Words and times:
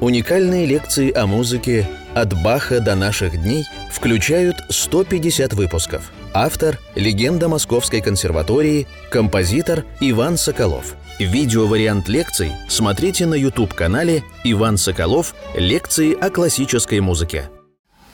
Уникальные 0.00 0.64
лекции 0.64 1.12
о 1.12 1.26
музыке 1.26 1.88
«От 2.14 2.32
Баха 2.40 2.78
до 2.78 2.94
наших 2.94 3.42
дней» 3.42 3.64
включают 3.90 4.56
150 4.68 5.54
выпусков. 5.54 6.12
Автор– 6.32 6.78
легенда 6.94 7.48
Московской 7.48 8.00
консерватории, 8.00 8.86
композитор 9.10 9.84
Иван 9.98 10.36
Соколов. 10.36 10.94
Видеовариант 11.18 12.08
лекций 12.08 12.52
смотрите 12.68 13.26
на 13.26 13.34
YouTube-канале 13.34 14.22
«Иван 14.44 14.76
Соколов. 14.76 15.34
Лекции 15.56 16.14
о 16.14 16.30
классической 16.30 17.00
музыке». 17.00 17.50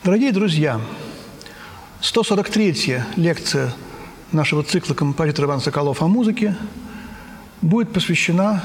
Дорогие 0.04 0.32
друзья, 0.32 0.80
143-я 2.00 3.06
лекция 3.16 3.74
нашего 4.32 4.62
цикла 4.62 4.94
«Композитор 4.94 5.44
Иван 5.44 5.60
Соколов 5.60 6.00
о 6.00 6.08
музыке» 6.08 6.56
будет 7.60 7.92
посвящена, 7.92 8.64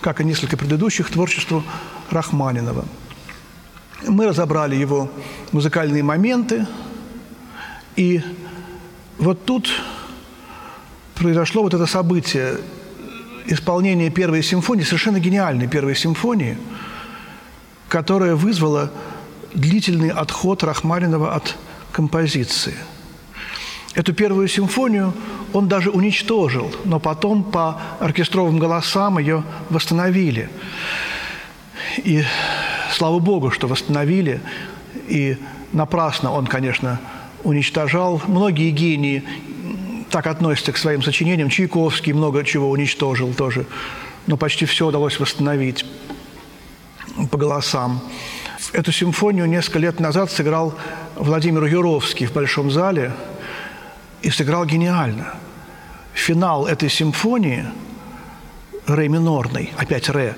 как 0.00 0.22
и 0.22 0.24
несколько 0.24 0.56
предыдущих, 0.56 1.10
творчеству 1.10 1.62
Рахманинова. 2.12 2.84
Мы 4.06 4.26
разобрали 4.26 4.76
его 4.76 5.10
музыкальные 5.52 6.02
моменты, 6.02 6.66
и 7.96 8.20
вот 9.18 9.44
тут 9.44 9.70
произошло 11.14 11.62
вот 11.62 11.74
это 11.74 11.86
событие 11.86 12.58
исполнения 13.46 14.10
первой 14.10 14.42
симфонии, 14.42 14.82
совершенно 14.82 15.20
гениальной 15.20 15.68
первой 15.68 15.94
симфонии, 15.94 16.58
которая 17.88 18.34
вызвала 18.34 18.90
длительный 19.54 20.10
отход 20.10 20.62
Рахманинова 20.64 21.34
от 21.34 21.56
композиции. 21.92 22.74
Эту 23.94 24.14
первую 24.14 24.48
симфонию 24.48 25.12
он 25.52 25.68
даже 25.68 25.90
уничтожил, 25.90 26.74
но 26.84 26.98
потом 26.98 27.44
по 27.44 27.80
оркестровым 28.00 28.58
голосам 28.58 29.18
ее 29.18 29.44
восстановили. 29.68 30.48
И 31.98 32.24
слава 32.92 33.18
Богу, 33.18 33.50
что 33.50 33.66
восстановили. 33.66 34.40
И 35.08 35.36
напрасно 35.72 36.32
он, 36.32 36.46
конечно, 36.46 37.00
уничтожал. 37.44 38.22
Многие 38.26 38.70
гении 38.70 39.24
так 40.10 40.26
относятся 40.26 40.72
к 40.72 40.76
своим 40.76 41.02
сочинениям. 41.02 41.48
Чайковский 41.48 42.12
много 42.12 42.44
чего 42.44 42.70
уничтожил 42.70 43.32
тоже. 43.34 43.66
Но 44.26 44.36
почти 44.36 44.66
все 44.66 44.86
удалось 44.86 45.18
восстановить 45.18 45.84
по 47.30 47.36
голосам. 47.36 48.00
Эту 48.72 48.92
симфонию 48.92 49.46
несколько 49.46 49.78
лет 49.80 50.00
назад 50.00 50.30
сыграл 50.30 50.74
Владимир 51.16 51.64
Юровский 51.64 52.26
в 52.26 52.32
Большом 52.32 52.70
зале 52.70 53.12
и 54.22 54.30
сыграл 54.30 54.64
гениально. 54.64 55.34
Финал 56.14 56.66
этой 56.66 56.88
симфонии, 56.88 57.66
ре 58.86 59.08
минорный, 59.08 59.72
опять 59.76 60.08
ре, 60.08 60.36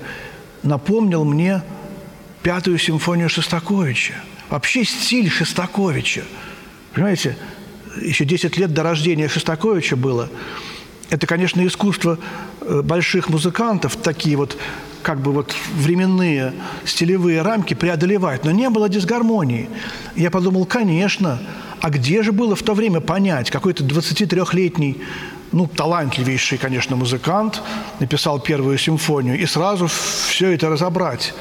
напомнил 0.65 1.23
мне 1.23 1.61
пятую 2.43 2.77
симфонию 2.77 3.29
Шостаковича. 3.29 4.13
Вообще 4.49 4.83
стиль 4.83 5.29
Шостаковича. 5.29 6.23
Понимаете, 6.93 7.37
еще 8.01 8.25
10 8.25 8.57
лет 8.57 8.73
до 8.73 8.83
рождения 8.83 9.27
Шостаковича 9.27 9.95
было. 9.95 10.29
Это, 11.09 11.27
конечно, 11.27 11.65
искусство 11.65 12.17
э, 12.61 12.81
больших 12.81 13.29
музыкантов, 13.29 13.95
такие 13.95 14.37
вот 14.37 14.57
как 15.05 15.21
бы 15.21 15.31
вот 15.31 15.55
временные 15.75 16.51
стилевые 16.83 17.43
рамки 17.43 17.75
преодолевать, 17.75 18.43
но 18.43 18.51
не 18.51 18.69
было 18.71 18.89
дисгармонии. 18.89 19.69
Я 20.15 20.31
подумал, 20.31 20.65
конечно, 20.65 21.39
а 21.79 21.91
где 21.91 22.23
же 22.23 22.31
было 22.31 22.55
в 22.55 22.63
то 22.63 22.73
время 22.73 23.01
понять, 23.01 23.51
какой-то 23.51 23.83
23-летний 23.83 24.97
ну, 25.51 25.67
талантливейший, 25.67 26.57
конечно, 26.57 26.95
музыкант, 26.95 27.61
написал 27.99 28.39
первую 28.39 28.79
симфонию, 28.79 29.39
и 29.39 29.45
сразу 29.45 29.87
все 29.87 30.49
это 30.49 30.69
разобрать. 30.69 31.35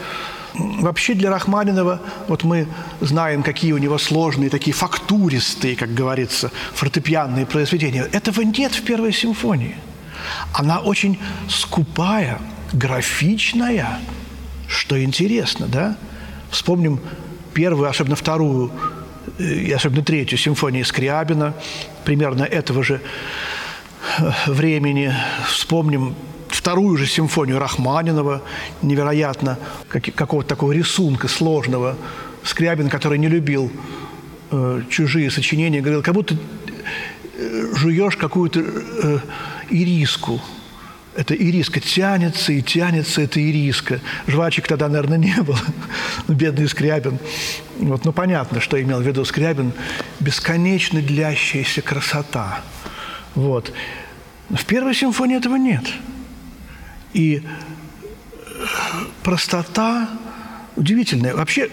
Вообще 0.52 1.14
для 1.14 1.30
Рахманинова, 1.30 2.00
вот 2.28 2.44
мы 2.44 2.68
знаем, 3.00 3.42
какие 3.42 3.72
у 3.72 3.78
него 3.78 3.96
сложные, 3.96 4.50
такие 4.50 4.74
фактуристые, 4.74 5.74
как 5.74 5.94
говорится, 5.94 6.50
фортепианные 6.74 7.46
произведения. 7.46 8.02
Этого 8.12 8.42
нет 8.42 8.74
в 8.74 8.84
первой 8.84 9.12
симфонии. 9.12 9.74
Она 10.52 10.80
очень 10.80 11.18
скупая, 11.48 12.38
графичная, 12.74 14.00
что 14.68 15.02
интересно, 15.02 15.66
да? 15.66 15.96
Вспомним 16.50 17.00
первую, 17.54 17.88
особенно 17.88 18.16
вторую 18.16 18.70
э, 19.38 19.44
и 19.44 19.72
особенно 19.72 20.04
третью 20.04 20.38
симфонию 20.38 20.84
Скрябина, 20.84 21.54
примерно 22.04 22.42
этого 22.42 22.82
же 22.82 23.00
времени. 24.46 25.14
Вспомним 25.48 26.14
вторую 26.48 26.96
же 26.96 27.06
симфонию 27.06 27.58
Рахманинова, 27.58 28.42
невероятно, 28.82 29.58
как, 29.88 30.04
какого-то 30.14 30.48
такого 30.48 30.72
рисунка 30.72 31.28
сложного. 31.28 31.96
Скрябин, 32.42 32.88
который 32.88 33.18
не 33.18 33.28
любил 33.28 33.70
э, 34.50 34.82
чужие 34.90 35.30
сочинения, 35.30 35.80
говорил, 35.80 36.02
как 36.02 36.14
будто 36.14 36.36
э, 37.36 37.72
жуешь 37.74 38.16
какую-то 38.16 38.60
э, 38.60 39.18
ириску. 39.70 40.40
Это 41.16 41.34
ириска 41.34 41.80
тянется 41.80 42.52
и 42.52 42.60
тянется, 42.60 43.22
это 43.22 43.40
ириска. 43.40 44.00
Жвачек 44.26 44.66
тогда, 44.66 44.88
наверное, 44.88 45.18
не 45.18 45.40
было. 45.42 45.60
Бедный 46.28 46.68
Скрябин. 46.68 47.18
Вот, 47.78 48.04
ну, 48.04 48.12
понятно, 48.12 48.60
что 48.60 48.80
имел 48.82 49.00
в 49.00 49.06
виду 49.06 49.24
Скрябин. 49.24 49.72
Бесконечно 50.20 51.00
длящаяся 51.00 51.82
красота– 51.82 52.62
вот. 53.34 53.72
В 54.50 54.64
первой 54.64 54.94
симфонии 54.94 55.36
этого 55.36 55.56
нет. 55.56 55.84
И 57.12 57.42
простота 59.22 60.08
удивительная. 60.76 61.34
Вообще, 61.34 61.70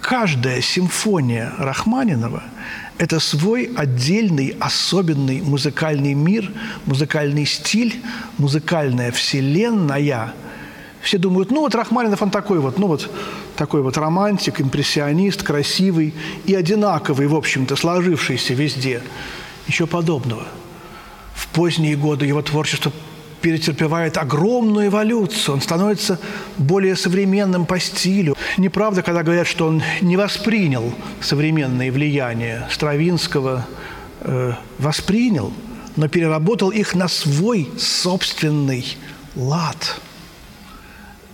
каждая 0.00 0.60
симфония 0.60 1.52
Рахманинова– 1.58 2.42
это 2.98 3.20
свой 3.20 3.70
отдельный, 3.76 4.56
особенный 4.60 5.40
музыкальный 5.40 6.14
мир, 6.14 6.50
музыкальный 6.86 7.46
стиль, 7.46 8.00
музыкальная 8.38 9.12
вселенная. 9.12 10.34
Все 11.02 11.18
думают, 11.18 11.50
ну 11.50 11.60
вот 11.60 11.74
Рахманинов, 11.74 12.22
он 12.22 12.30
такой 12.30 12.58
вот, 12.58 12.78
ну 12.78 12.86
вот 12.88 13.10
такой 13.56 13.82
вот 13.82 13.96
романтик, 13.96 14.60
импрессионист, 14.60 15.42
красивый 15.42 16.14
и 16.46 16.54
одинаковый, 16.54 17.26
в 17.26 17.34
общем-то, 17.34 17.76
сложившийся 17.76 18.54
везде– 18.54 19.02
Ничего 19.66 19.88
подобного. 19.88 20.44
В 21.34 21.48
поздние 21.48 21.96
годы 21.96 22.26
его 22.26 22.40
творчество 22.42 22.92
перетерпевает 23.46 24.16
огромную 24.16 24.88
эволюцию. 24.88 25.54
Он 25.54 25.60
становится 25.60 26.18
более 26.58 26.96
современным 26.96 27.64
по 27.64 27.78
стилю. 27.78 28.36
Неправда, 28.56 29.02
когда 29.02 29.22
говорят, 29.22 29.46
что 29.46 29.68
он 29.68 29.84
не 30.00 30.16
воспринял 30.16 30.92
современные 31.20 31.92
влияния 31.92 32.66
Стравинского. 32.72 33.64
Э, 34.22 34.54
воспринял, 34.80 35.52
но 35.94 36.08
переработал 36.08 36.70
их 36.70 36.96
на 36.96 37.06
свой 37.06 37.70
собственный 37.78 38.84
лад. 39.36 40.00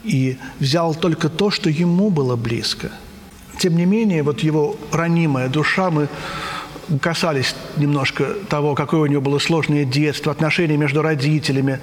И 0.05 0.37
взял 0.61 0.95
только 0.95 1.31
то, 1.31 1.51
что 1.51 1.71
ему 1.71 2.11
было 2.11 2.37
близко. 2.37 2.91
Тем 3.59 3.75
не 3.75 3.87
менее, 3.87 4.23
вот 4.23 4.41
его 4.41 4.77
ранимая 4.93 5.49
душа, 5.49 5.91
мы 5.91 6.09
касались 7.01 7.55
немножко 7.77 8.35
того, 8.49 8.75
какое 8.75 9.01
у 9.01 9.07
него 9.07 9.23
было 9.23 9.39
сложное 9.39 9.85
детство, 9.85 10.33
отношения 10.33 10.77
между 10.77 11.03
родителями, 11.03 11.81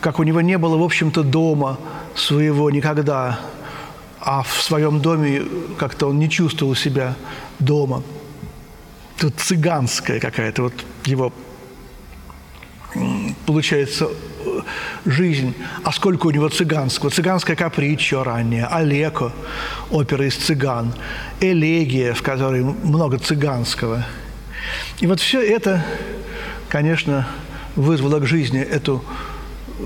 как 0.00 0.18
у 0.18 0.22
него 0.22 0.40
не 0.40 0.58
было, 0.58 0.76
в 0.76 0.82
общем-то, 0.82 1.22
дома 1.22 1.78
своего 2.14 2.70
никогда, 2.70 3.40
а 4.20 4.42
в 4.42 4.62
своем 4.62 5.00
доме 5.00 5.42
как-то 5.78 6.08
он 6.08 6.18
не 6.18 6.30
чувствовал 6.30 6.74
себя 6.74 7.16
дома. 7.58 8.02
Тут 9.18 9.34
цыганская 9.36 10.20
какая-то 10.20 10.62
вот 10.62 10.74
его, 11.04 11.32
получается, 13.46 14.08
жизнь. 15.04 15.54
А 15.82 15.92
сколько 15.92 16.26
у 16.26 16.30
него 16.30 16.48
цыганского? 16.48 17.10
Цыганская 17.10 17.56
капричо 17.56 18.22
ранее, 18.22 18.66
Олеко, 18.66 19.32
опера 19.90 20.26
из 20.26 20.36
цыган, 20.36 20.92
элегия, 21.40 22.14
в 22.14 22.22
которой 22.22 22.62
много 22.62 23.18
цыганского. 23.18 24.04
И 25.00 25.06
вот 25.06 25.20
все 25.20 25.40
это, 25.40 25.84
конечно, 26.68 27.26
вызвало 27.76 28.20
к 28.20 28.26
жизни 28.26 28.60
эту 28.60 29.04
э, 29.78 29.82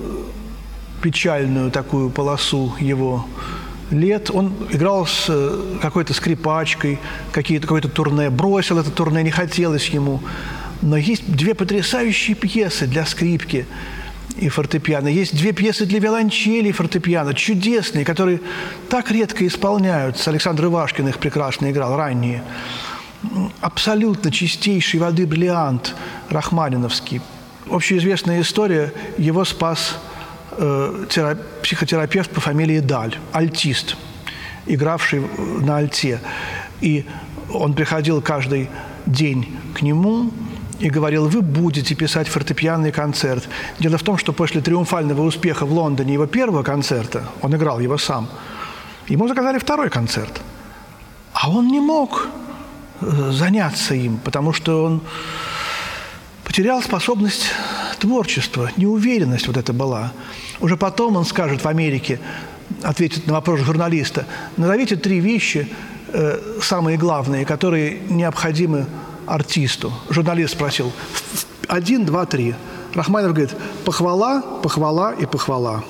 печальную 1.02 1.70
такую 1.70 2.10
полосу 2.10 2.74
его 2.78 3.26
лет. 3.90 4.30
Он 4.30 4.52
играл 4.70 5.06
с 5.06 5.26
э, 5.28 5.78
какой-то 5.80 6.14
скрипачкой, 6.14 6.98
какие-то, 7.32 7.66
какое-то 7.66 7.88
турне, 7.88 8.30
бросил 8.30 8.78
это 8.78 8.90
турне, 8.90 9.22
не 9.22 9.30
хотелось 9.30 9.88
ему. 9.88 10.22
Но 10.80 10.96
есть 10.96 11.30
две 11.34 11.54
потрясающие 11.54 12.36
пьесы 12.36 12.86
для 12.86 13.04
скрипки– 13.04 13.66
и 14.38 14.48
фортепиано. 14.48 15.08
Есть 15.08 15.36
две 15.36 15.52
пьесы 15.52 15.84
для 15.84 15.98
виолончели 15.98 16.68
и 16.68 16.72
фортепиано, 16.72 17.34
чудесные, 17.34 18.04
которые 18.04 18.40
так 18.88 19.10
редко 19.10 19.46
исполняются. 19.46 20.30
Александр 20.30 20.66
Ивашкин 20.66 21.08
их 21.08 21.18
прекрасно 21.18 21.70
играл, 21.70 21.96
ранние. 21.96 22.42
Абсолютно 23.60 24.30
чистейшей 24.30 25.00
воды 25.00 25.26
бриллиант 25.26 25.94
Рахманиновский. 26.30 27.20
Общеизвестная 27.68 28.40
история, 28.40 28.92
его 29.18 29.44
спас 29.44 29.98
э, 30.52 31.06
психотерапевт 31.62 32.30
по 32.30 32.40
фамилии 32.40 32.78
Даль, 32.78 33.16
альтист, 33.32 33.96
игравший 34.66 35.22
на 35.60 35.78
альте. 35.78 36.20
И 36.80 37.04
он 37.52 37.74
приходил 37.74 38.22
каждый 38.22 38.70
день 39.06 39.58
к 39.74 39.82
нему 39.82 40.30
и 40.78 40.90
говорил, 40.90 41.28
вы 41.28 41.42
будете 41.42 41.94
писать 41.94 42.28
фортепианный 42.28 42.92
концерт. 42.92 43.48
Дело 43.78 43.98
в 43.98 44.02
том, 44.02 44.16
что 44.18 44.32
после 44.32 44.60
триумфального 44.60 45.22
успеха 45.22 45.66
в 45.66 45.72
Лондоне 45.72 46.14
его 46.14 46.26
первого 46.26 46.62
концерта, 46.62 47.24
он 47.42 47.54
играл 47.54 47.80
его 47.80 47.98
сам, 47.98 48.28
ему 49.08 49.28
заказали 49.28 49.58
второй 49.58 49.90
концерт. 49.90 50.40
А 51.32 51.50
он 51.50 51.68
не 51.68 51.80
мог 51.80 52.28
э, 53.00 53.30
заняться 53.32 53.94
им, 53.94 54.18
потому 54.18 54.52
что 54.52 54.84
он 54.84 55.02
потерял 56.44 56.82
способность 56.82 57.46
творчества, 57.98 58.70
неуверенность 58.76 59.46
вот 59.48 59.56
это 59.56 59.72
была. 59.72 60.12
Уже 60.60 60.76
потом 60.76 61.16
он 61.16 61.24
скажет 61.24 61.64
в 61.64 61.68
Америке, 61.68 62.20
ответит 62.82 63.26
на 63.26 63.34
вопрос 63.34 63.60
журналиста, 63.60 64.26
назовите 64.56 64.96
три 64.96 65.20
вещи, 65.20 65.68
э, 66.12 66.38
самые 66.62 66.96
главные, 66.96 67.44
которые 67.44 67.98
необходимы 68.08 68.86
артисту. 69.28 69.92
Журналист 70.10 70.54
спросил, 70.54 70.92
один, 71.68 72.04
два, 72.04 72.26
три. 72.26 72.54
Рахманов 72.94 73.34
говорит, 73.34 73.54
похвала, 73.84 74.40
похвала 74.62 75.12
и 75.12 75.26
похвала. 75.26 75.84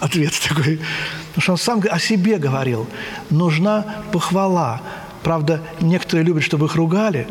Ответ 0.00 0.32
такой. 0.48 0.80
Потому 1.28 1.42
что 1.42 1.52
он 1.52 1.58
сам 1.58 1.82
о 1.90 1.98
себе 1.98 2.38
говорил. 2.38 2.86
Нужна 3.30 3.84
похвала. 4.12 4.80
Правда, 5.22 5.60
некоторые 5.80 6.24
любят, 6.24 6.44
чтобы 6.44 6.66
их 6.66 6.74
ругали. 6.76 7.26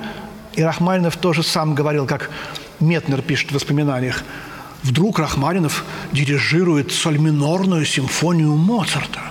И 0.54 0.62
Рахманинов 0.62 1.16
тоже 1.18 1.44
сам 1.44 1.74
говорил, 1.74 2.06
как 2.06 2.30
Метнер 2.80 3.22
пишет 3.22 3.52
в 3.52 3.56
воспоминаниях. 3.56 4.24
Вдруг 4.84 5.20
Рахманинов 5.20 5.86
дирижирует 6.12 6.92
сольминорную 6.92 7.86
симфонию 7.86 8.56
Моцарта. 8.56 9.22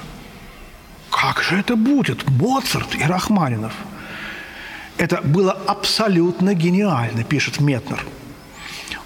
Как 1.10 1.42
же 1.42 1.56
это 1.58 1.76
будет? 1.76 2.28
Моцарт 2.30 2.94
и 2.94 3.02
Рахманинов. 3.04 3.72
Это 4.98 5.20
было 5.22 5.52
абсолютно 5.66 6.54
гениально, 6.54 7.24
пишет 7.24 7.60
Метнер. 7.60 8.04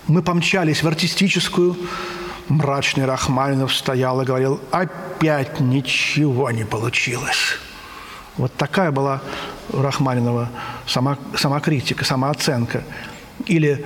Мы 0.07 0.23
помчались 0.23 0.83
в 0.83 0.89
артистическую. 0.89 1.77
Мрачный 2.49 3.07
Рахманинов 3.07 3.75
стоял 3.75 4.21
и 4.21 4.25
говорил, 4.25 4.61
опять 4.71 5.59
ничего 5.59 6.51
не 6.51 6.65
получилось. 6.65 7.59
Вот 8.37 8.53
такая 8.55 8.93
была 8.93 9.23
у 9.73 9.81
Рахманинова 9.81 10.51
сама, 10.87 11.19
самокритика, 11.37 12.05
самооценка. 12.05 12.85
Или 13.47 13.85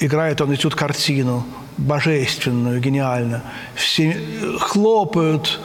играет 0.00 0.40
он 0.40 0.54
этюд 0.54 0.74
картину, 0.74 1.44
божественную, 1.76 2.80
гениально. 2.80 3.42
Все 3.74 4.16
хлопают. 4.60 5.60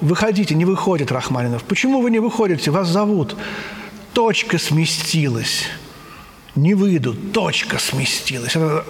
Выходите, 0.00 0.54
не 0.54 0.64
выходит 0.64 1.12
Рахманинов. 1.12 1.62
Почему 1.64 2.00
вы 2.00 2.10
не 2.10 2.18
выходите? 2.18 2.70
Вас 2.70 2.88
зовут. 2.88 3.36
Точка 4.14 4.58
сместилась. 4.58 5.66
Не 6.56 6.74
выйду, 6.74 7.14
точка 7.14 7.78
сместилась. 7.78 8.56
Это 8.56 8.84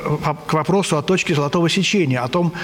к 0.46 0.52
вопросу 0.54 0.96
о 0.96 1.02
точке 1.02 1.34
золотого 1.34 1.68
сечения, 1.68 2.20
о 2.20 2.28
том, 2.28 2.54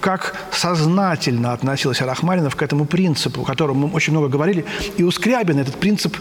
как 0.00 0.36
сознательно 0.52 1.54
относился 1.54 2.04
Рахманинов 2.04 2.54
к 2.54 2.62
этому 2.62 2.84
принципу, 2.84 3.42
о 3.42 3.44
котором 3.44 3.78
мы 3.78 3.90
очень 3.90 4.12
много 4.12 4.28
говорили. 4.28 4.66
И 4.98 5.02
у 5.02 5.10
Скрябина 5.10 5.60
этот 5.60 5.76
принцип, 5.76 6.16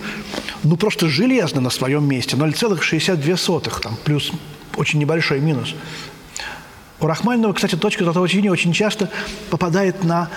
ну, 0.64 0.78
просто 0.78 1.10
железно 1.10 1.60
на 1.60 1.70
своем 1.70 2.08
месте. 2.08 2.38
0,62, 2.38 3.82
там, 3.82 3.98
плюс 4.06 4.32
очень 4.78 5.00
небольшой 5.00 5.42
минус. 5.42 5.76
У 7.02 7.08
Рахманинова, 7.08 7.54
кстати, 7.54 7.76
точка 7.76 8.04
золотого 8.04 8.28
сечения 8.30 8.52
очень 8.52 8.74
часто 8.74 9.10
попадает 9.50 10.04
на 10.04 10.30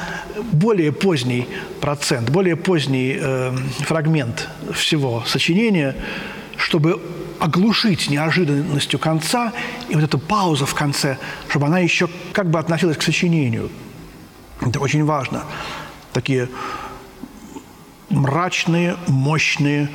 более 0.53 0.93
поздний 0.93 1.47
процент, 1.83 2.31
более 2.31 2.57
поздний 2.57 3.19
э, 3.21 3.55
фрагмент 3.81 4.49
всего 4.73 5.23
сочинения, 5.27 5.95
чтобы 6.57 7.03
оглушить 7.39 8.09
неожиданностью 8.09 8.99
конца, 8.99 9.53
и 9.91 9.95
вот 9.95 10.05
эта 10.05 10.17
пауза 10.17 10.65
в 10.65 10.75
конце, 10.75 11.19
чтобы 11.49 11.67
она 11.67 11.81
еще 11.81 12.09
как 12.33 12.49
бы 12.49 12.59
относилась 12.59 12.97
к 12.97 13.03
сочинению. 13.03 13.71
Это 14.63 14.81
очень 14.81 15.05
важно. 15.05 15.45
Такие 16.15 16.49
мрачные, 18.09 18.97
мощные 19.07 19.91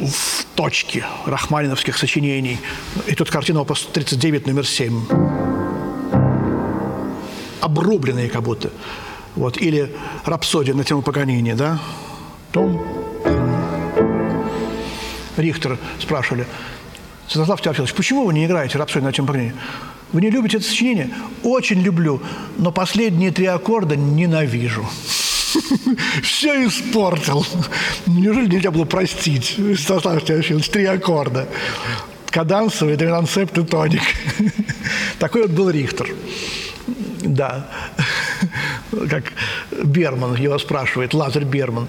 в 0.00 0.44
точке 0.56 1.04
рахманиновских 1.26 1.96
сочинений. 1.96 2.58
И 3.06 3.14
тут 3.14 3.30
картина 3.30 3.60
опус 3.60 3.88
39, 3.92 4.46
номер 4.48 4.66
7. 4.66 5.37
Обрубленные 7.68 8.30
как 8.30 8.42
будто. 8.42 8.70
Вот. 9.36 9.58
Или 9.58 9.94
рапсодия 10.24 10.74
на 10.74 10.84
тему 10.84 11.02
Паганини, 11.02 11.52
да? 11.52 11.78
Том. 12.50 12.82
Рихтер 15.36 15.78
спрашивали, 16.00 16.46
Святослав 17.28 17.60
Теофилович, 17.60 17.92
почему 17.92 18.24
вы 18.24 18.32
не 18.32 18.46
играете 18.46 18.78
рапсодию 18.78 19.04
на 19.04 19.12
тему 19.12 19.28
Паганини? 19.28 19.52
Вы 20.12 20.22
не 20.22 20.30
любите 20.30 20.56
это 20.56 20.66
сочинение? 20.66 21.10
Очень 21.42 21.82
люблю, 21.82 22.22
но 22.56 22.72
последние 22.72 23.32
три 23.32 23.44
аккорда 23.44 23.96
ненавижу. 23.96 24.88
Все 26.22 26.66
испортил. 26.66 27.46
Неужели 28.06 28.48
нельзя 28.48 28.70
было 28.70 28.86
простить? 28.86 29.58
Станислав 29.78 30.24
Теофилович, 30.24 30.70
три 30.70 30.86
аккорда. 30.86 31.46
Кадансовый, 32.30 32.96
доминансепт 32.96 33.58
и 33.58 33.62
тоник. 33.62 34.02
Такой 35.18 35.42
вот 35.42 35.50
был 35.50 35.68
Рихтер. 35.68 36.14
Да. 37.28 37.68
Как 39.10 39.32
Берман 39.84 40.34
его 40.36 40.58
спрашивает, 40.58 41.14
Лазарь 41.14 41.44
Берман. 41.44 41.88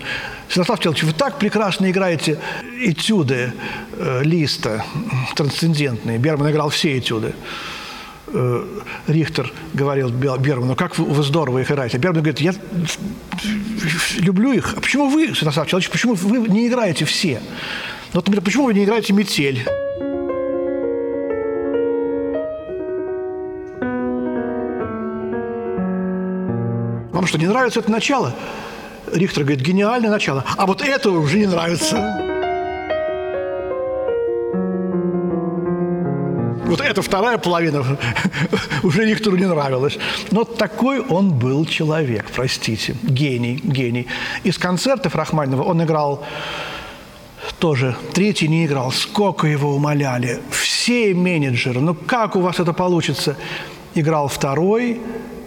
Станислав 0.49 0.79
Теофилович, 0.79 1.03
вы 1.03 1.13
так 1.13 1.39
прекрасно 1.39 1.89
играете 1.89 2.39
этюды 2.81 3.53
э, 3.93 4.21
Листа, 4.23 4.83
трансцендентные. 5.35 6.17
Берман 6.17 6.51
играл 6.51 6.69
все 6.69 6.97
этюды. 6.97 7.33
Э, 8.27 8.65
Рихтер 9.07 9.51
говорил 9.73 10.09
Берману, 10.09 10.75
как 10.75 10.97
вы, 10.97 11.05
вы 11.05 11.23
здорово 11.23 11.59
их 11.59 11.71
играете. 11.71 11.97
Берман 11.97 12.21
говорит, 12.21 12.41
я 12.41 12.53
люблю 14.17 14.51
их. 14.51 14.73
А 14.75 14.81
почему 14.81 15.07
вы, 15.09 15.33
Святослав 15.33 15.67
Человечек, 15.67 15.91
почему 15.91 16.15
вы 16.15 16.49
не 16.49 16.67
играете 16.67 17.05
все? 17.05 17.41
Вот, 18.13 18.25
почему 18.43 18.65
вы 18.65 18.73
не 18.73 18.83
играете 18.83 19.13
метель? 19.13 19.65
Что, 27.29 27.37
не 27.37 27.45
нравится 27.45 27.79
это 27.79 27.91
начало? 27.91 28.33
Рихтер 29.13 29.43
говорит, 29.43 29.63
гениальное 29.63 30.09
начало. 30.09 30.43
А 30.57 30.65
вот 30.65 30.81
это 30.81 31.11
уже 31.11 31.37
не 31.37 31.45
нравится. 31.45 32.25
Вот 36.65 36.81
эта 36.81 37.03
вторая 37.03 37.37
половина 37.37 37.85
уже 38.83 39.05
Рихтеру 39.05 39.37
не 39.37 39.45
нравилась. 39.45 39.99
Но 40.31 40.43
такой 40.43 41.01
он 41.01 41.31
был 41.31 41.65
человек, 41.65 42.25
простите. 42.35 42.95
Гений, 43.03 43.59
гений. 43.63 44.07
Из 44.43 44.57
концертов 44.57 45.15
Рахманинова 45.15 45.63
он 45.63 45.83
играл 45.83 46.25
тоже. 47.59 47.95
Третий 48.13 48.47
не 48.47 48.65
играл. 48.65 48.91
Сколько 48.91 49.45
его 49.45 49.75
умоляли. 49.75 50.39
Все 50.49 51.13
менеджеры. 51.13 51.79
Ну 51.79 51.93
как 51.93 52.35
у 52.35 52.39
вас 52.39 52.59
это 52.59 52.73
получится? 52.73 53.37
Играл 53.93 54.27
второй, 54.27 54.99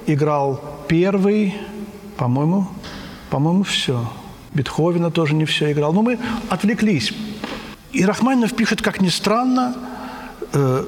играл 0.06 0.60
первый, 0.88 1.54
по-моему, 2.22 2.68
по-моему, 3.30 3.64
все. 3.64 4.08
Бетховена 4.54 5.10
тоже 5.10 5.34
не 5.34 5.44
все 5.44 5.72
играл. 5.72 5.92
Но 5.92 6.02
мы 6.02 6.20
отвлеклись. 6.50 7.12
И 7.90 8.04
Рахманинов 8.04 8.54
пишет, 8.54 8.80
как 8.80 9.00
ни 9.00 9.08
странно, 9.08 9.74
э, 10.52 10.84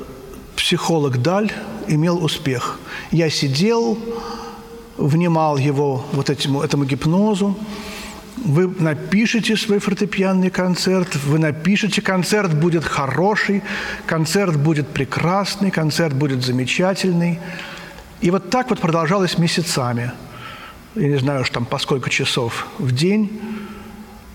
психолог 0.54 1.20
Даль 1.22 1.50
имел 1.88 2.24
успех. 2.24 2.78
Я 3.10 3.30
сидел, 3.30 3.98
внимал 4.96 5.56
его 5.56 6.04
вот 6.12 6.30
этому, 6.30 6.62
этому 6.62 6.84
гипнозу. 6.84 7.58
Вы 8.36 8.68
напишите 8.68 9.56
свой 9.56 9.80
фортепианный 9.80 10.50
концерт, 10.50 11.16
вы 11.26 11.40
напишите, 11.40 12.00
концерт 12.00 12.54
будет 12.54 12.84
хороший, 12.84 13.64
концерт 14.06 14.56
будет 14.56 14.86
прекрасный, 14.86 15.72
концерт 15.72 16.14
будет 16.14 16.44
замечательный. 16.44 17.40
И 18.20 18.30
вот 18.30 18.50
так 18.50 18.70
вот 18.70 18.78
продолжалось 18.78 19.36
месяцами. 19.36 20.12
Я 20.94 21.08
не 21.08 21.18
знаю, 21.18 21.44
что 21.44 21.54
там 21.54 21.64
по 21.64 21.78
сколько 21.78 22.10
часов 22.10 22.66
в 22.78 22.92
день. 22.92 23.40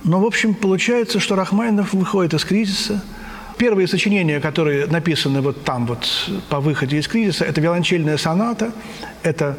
Но, 0.04 0.20
в 0.20 0.26
общем, 0.26 0.54
получается, 0.54 1.20
что 1.20 1.36
Рахманинов 1.36 1.94
выходит 1.94 2.34
из 2.34 2.44
кризиса– 2.44 3.04
Первые 3.60 3.90
сочинения, 3.90 4.40
которые 4.40 4.86
написаны 4.86 5.42
вот 5.42 5.66
там 5.66 5.86
вот 5.86 6.30
по 6.48 6.62
выходе 6.62 6.98
из 6.98 7.10
кризиса, 7.10 7.44
это 7.44 7.60
«Виолончельная 7.60 8.16
соната», 8.16 8.72
это 9.22 9.58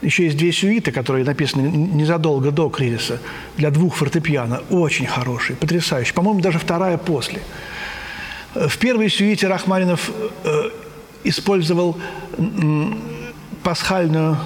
еще 0.00 0.24
есть 0.24 0.38
две 0.38 0.52
сюиты, 0.52 0.90
которые 0.90 1.22
написаны 1.22 1.68
незадолго 1.68 2.50
до 2.50 2.70
кризиса, 2.70 3.20
для 3.58 3.70
двух 3.70 3.96
фортепиано, 3.96 4.62
очень 4.70 5.06
хорошие, 5.06 5.54
потрясающие. 5.54 6.14
По-моему, 6.14 6.40
даже 6.40 6.58
вторая 6.58 6.96
после. 6.96 7.42
В 8.54 8.78
первой 8.78 9.10
сюите 9.10 9.48
Рахманинов 9.48 10.10
э, 10.44 10.70
использовал 11.24 11.98
пасхальную 13.62 14.38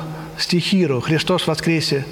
стихиру 0.42 1.00
«Христос 1.00 1.46
воскресе 1.46 2.04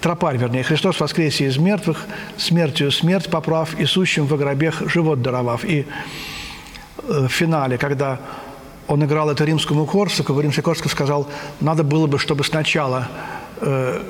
тропарь, 0.00 0.36
вернее, 0.36 0.62
Христос 0.62 1.00
воскресе 1.00 1.46
из 1.46 1.58
мертвых, 1.58 2.04
смертью 2.36 2.90
смерть 2.90 3.30
поправ, 3.30 3.78
и 3.78 3.84
сущим 3.86 4.26
во 4.26 4.36
гробех 4.36 4.82
живот 4.86 5.22
даровав. 5.22 5.64
И 5.64 5.86
э, 7.02 7.26
в 7.26 7.28
финале, 7.28 7.78
когда 7.78 8.20
он 8.88 9.04
играл 9.04 9.30
это 9.30 9.44
римскому 9.44 9.86
Корсакову, 9.86 10.40
римский 10.40 10.62
Корсаков 10.62 10.92
сказал, 10.92 11.28
надо 11.60 11.82
было 11.82 12.06
бы, 12.06 12.18
чтобы 12.18 12.44
сначала 12.44 13.08
э, 13.60 14.02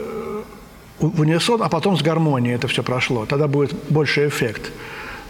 в 0.99 1.21
унисон, 1.21 1.63
а 1.63 1.69
потом 1.69 1.97
с 1.97 2.03
гармонией 2.03 2.55
это 2.55 2.69
все 2.69 2.83
прошло. 2.83 3.27
Тогда 3.27 3.49
будет 3.49 3.75
больший 3.89 4.29
эффект. 4.29 4.73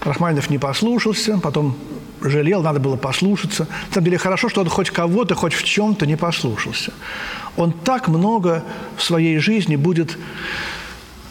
Рахманинов 0.04 0.50
не 0.50 0.58
послушался, 0.58 1.38
потом 1.38 1.76
жалел, 2.20 2.62
надо 2.62 2.80
было 2.80 2.96
послушаться. 2.96 3.66
На 3.88 3.94
самом 3.94 4.04
деле 4.06 4.18
хорошо, 4.18 4.48
что 4.48 4.60
он 4.60 4.68
хоть 4.68 4.90
кого-то, 4.90 5.34
хоть 5.34 5.54
в 5.54 5.62
чем-то 5.62 6.06
не 6.06 6.16
послушался. 6.16 6.92
Он 7.56 7.72
так 7.72 8.08
много 8.08 8.62
в 8.96 9.02
своей 9.02 9.38
жизни 9.38 9.76
будет 9.76 10.18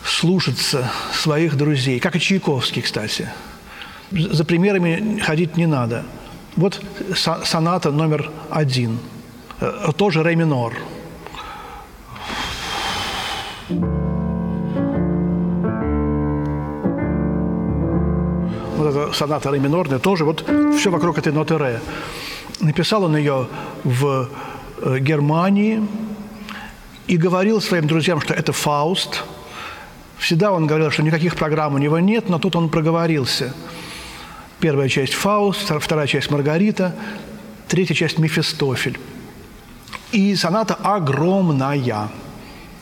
слушаться 0.03 0.91
своих 1.13 1.55
друзей, 1.55 1.99
как 1.99 2.15
и 2.15 2.19
Чайковский, 2.19 2.81
кстати. 2.81 3.29
За 4.11 4.45
примерами 4.45 5.19
ходить 5.19 5.57
не 5.57 5.65
надо. 5.65 6.03
Вот 6.55 6.81
соната 7.15 7.91
номер 7.91 8.31
один, 8.49 8.99
э, 9.59 9.91
тоже 9.97 10.23
ре 10.23 10.35
минор. 10.35 10.73
Вот 18.85 18.95
эта 18.95 19.13
соната 19.13 19.49
ре 19.51 19.59
минорная 19.59 19.99
тоже, 19.99 20.25
вот 20.25 20.45
все 20.77 20.91
вокруг 20.91 21.17
этой 21.17 21.33
ноты 21.33 21.57
ре. 21.57 21.81
Написал 22.59 23.03
он 23.03 23.17
ее 23.17 23.47
в 23.83 24.29
э, 24.81 24.99
Германии, 24.99 25.81
и 27.07 27.17
говорил 27.17 27.61
своим 27.61 27.87
друзьям, 27.87 28.21
что 28.21 28.33
это 28.33 28.51
Фауст. 28.53 29.23
Всегда 30.17 30.51
он 30.51 30.67
говорил, 30.67 30.91
что 30.91 31.03
никаких 31.03 31.35
программ 31.35 31.75
у 31.75 31.77
него 31.77 31.99
нет, 31.99 32.29
но 32.29 32.39
тут 32.39 32.55
он 32.55 32.69
проговорился. 32.69 33.53
Первая 34.59 34.89
часть 34.89 35.13
Фауст, 35.13 35.71
вторая 35.79 36.07
часть 36.07 36.31
Маргарита, 36.31 36.95
третья 37.67 37.93
часть 37.93 38.17
Мефистофель. 38.17 38.99
И 40.11 40.35
соната 40.35 40.75
огромная, 40.75 42.09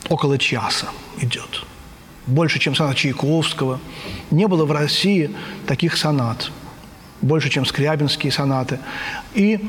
около 0.09 0.37
часа 0.37 0.87
идет. 1.19 1.65
Больше, 2.27 2.59
чем 2.59 2.75
соната 2.75 2.95
Чайковского. 2.97 3.79
Не 4.31 4.47
было 4.47 4.65
в 4.65 4.71
России 4.71 5.31
таких 5.67 5.97
сонат. 5.97 6.51
Больше, 7.21 7.49
чем 7.49 7.65
скрябинские 7.65 8.31
сонаты. 8.31 8.79
И 9.33 9.59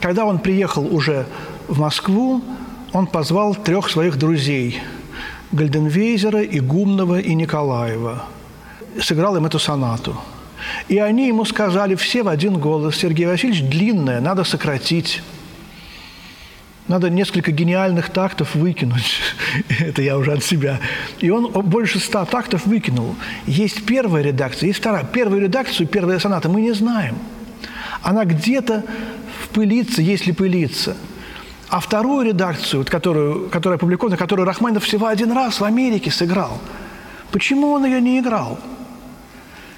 когда 0.00 0.24
он 0.24 0.38
приехал 0.38 0.86
уже 0.94 1.26
в 1.68 1.78
Москву, 1.78 2.42
он 2.92 3.06
позвал 3.06 3.54
трех 3.54 3.90
своих 3.90 4.16
друзей– 4.16 4.80
Гальденвейзера, 5.52 6.42
Игумнова 6.42 7.20
и 7.20 7.34
Николаева. 7.34 8.24
Сыграл 9.00 9.36
им 9.36 9.44
эту 9.44 9.58
сонату. 9.58 10.16
И 10.88 10.96
они 10.98 11.28
ему 11.28 11.44
сказали 11.44 11.94
все 11.94 12.22
в 12.22 12.28
один 12.28 12.58
голос, 12.58 12.96
Сергей 12.96 13.26
Васильевич, 13.26 13.62
длинная, 13.62 14.20
надо 14.20 14.44
сократить. 14.44 15.22
Надо 16.88 17.10
несколько 17.10 17.52
гениальных 17.52 18.10
тактов 18.10 18.54
выкинуть. 18.54 19.20
Это 19.78 20.02
я 20.02 20.18
уже 20.18 20.32
от 20.32 20.44
себя. 20.44 20.80
И 21.20 21.30
он 21.30 21.50
больше 21.50 22.00
ста 22.00 22.24
тактов 22.24 22.66
выкинул. 22.66 23.14
Есть 23.46 23.86
первая 23.86 24.22
редакция, 24.22 24.66
есть 24.66 24.80
вторая. 24.80 25.04
Первую 25.04 25.42
редакцию, 25.42 25.86
первая 25.86 26.18
соната 26.18 26.48
мы 26.48 26.60
не 26.60 26.72
знаем. 26.72 27.16
Она 28.02 28.24
где-то 28.24 28.84
в 29.44 29.48
пылице, 29.50 30.02
если 30.02 30.32
пылится– 30.32 30.96
а 31.72 31.80
вторую 31.80 32.26
редакцию, 32.26 32.80
вот, 32.80 32.90
которую, 32.90 33.48
которая 33.48 33.78
опубликована, 33.78 34.18
которую 34.18 34.44
Рахманинов 34.44 34.84
всего 34.84 35.06
один 35.06 35.32
раз 35.32 35.58
в 35.58 35.64
Америке 35.64 36.10
сыграл, 36.10 36.60
почему 37.30 37.70
он 37.70 37.86
ее 37.86 37.98
не 37.98 38.18
играл? 38.20 38.60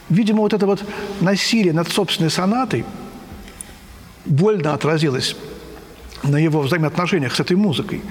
Видимо, 0.09 0.41
вот 0.41 0.53
это 0.53 0.67
вот 0.67 0.85
насилие 1.21 1.73
над 1.73 1.89
собственной 1.89 2.31
сонатой 2.31 2.85
больно 4.25 4.75
отразилось 4.75 5.37
на 6.25 6.37
его 6.37 6.61
взаимоотношениях 6.61 7.35
с 7.35 7.41
этой 7.41 7.57
музыкой. 7.57 8.03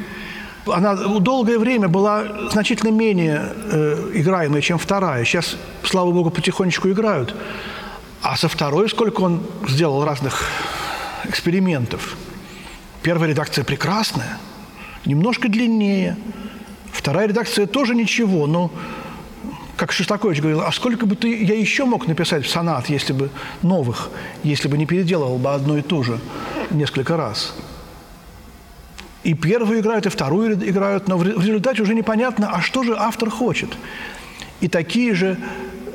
Она 0.66 0.96
долгое 0.96 1.60
время 1.60 1.90
была 1.90 2.50
значительно 2.52 2.90
менее 2.90 3.54
э, 3.72 4.12
играемой, 4.14 4.62
чем 4.62 4.78
вторая. 4.78 5.26
Сейчас, 5.26 5.58
слава 5.84 6.12
богу, 6.12 6.30
потихонечку 6.30 6.90
играют. 6.90 7.36
А 8.22 8.38
со 8.38 8.48
второй 8.48 8.90
сколько 8.90 9.22
он 9.22 9.42
сделал 9.68 10.06
разных 10.06 10.46
экспериментов– 11.26 12.16
Первая 13.04 13.30
редакция 13.30 13.66
прекрасная, 13.66 14.40
немножко 15.06 15.50
длиннее. 15.50 16.18
Вторая 16.90 17.28
редакция 17.28 17.68
тоже 17.68 17.96
ничего, 17.96 18.48
но, 18.48 18.72
как 19.76 19.92
Шостакович 19.92 20.40
говорил, 20.40 20.62
а 20.62 20.72
сколько 20.72 21.06
бы 21.06 21.18
ты, 21.18 21.44
я 21.44 21.54
еще 21.54 21.84
мог 21.84 22.08
написать 22.08 22.46
в 22.46 22.50
сонат, 22.50 22.88
если 22.88 23.12
бы 23.12 23.30
новых, 23.62 24.10
если 24.44 24.70
бы 24.70 24.78
не 24.78 24.86
переделывал 24.86 25.38
бы 25.38 25.54
одно 25.54 25.78
и 25.78 25.82
то 25.82 26.02
же 26.02 26.18
несколько 26.72 27.18
раз. 27.18 27.54
И 29.24 29.34
первую 29.34 29.80
играют, 29.80 30.06
и 30.06 30.10
вторую 30.10 30.54
играют, 30.54 31.08
но 31.08 31.18
в 31.18 31.24
результате 31.24 31.82
уже 31.82 31.94
непонятно, 31.94 32.50
а 32.52 32.62
что 32.62 32.84
же 32.84 32.96
автор 32.98 33.30
хочет. 33.30 33.70
И 34.62 34.68
такие 34.68 35.14
же 35.14 35.38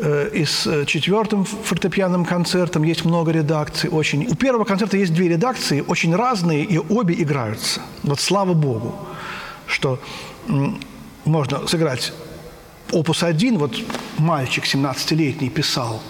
Э, 0.00 0.30
и 0.32 0.44
с 0.44 0.66
э, 0.66 0.84
четвертым 0.84 1.44
фортепианным 1.44 2.24
концертом 2.24 2.84
есть 2.84 3.04
много 3.04 3.32
редакций. 3.32 3.90
Очень. 3.90 4.26
У 4.26 4.34
первого 4.36 4.64
концерта 4.64 4.96
есть 4.96 5.12
две 5.12 5.28
редакции, 5.28 5.84
очень 5.86 6.14
разные, 6.14 6.64
и 6.64 6.78
обе 6.78 7.14
играются. 7.14 7.80
Вот 8.04 8.20
слава 8.20 8.54
Богу, 8.54 8.94
что 9.66 9.98
можно 11.24 11.66
сыграть 11.66 12.12
опус 12.92 13.22
один, 13.22 13.58
вот 13.58 13.76
мальчик 14.18 14.64
17-летний 14.64 15.50
писал, 15.50 16.00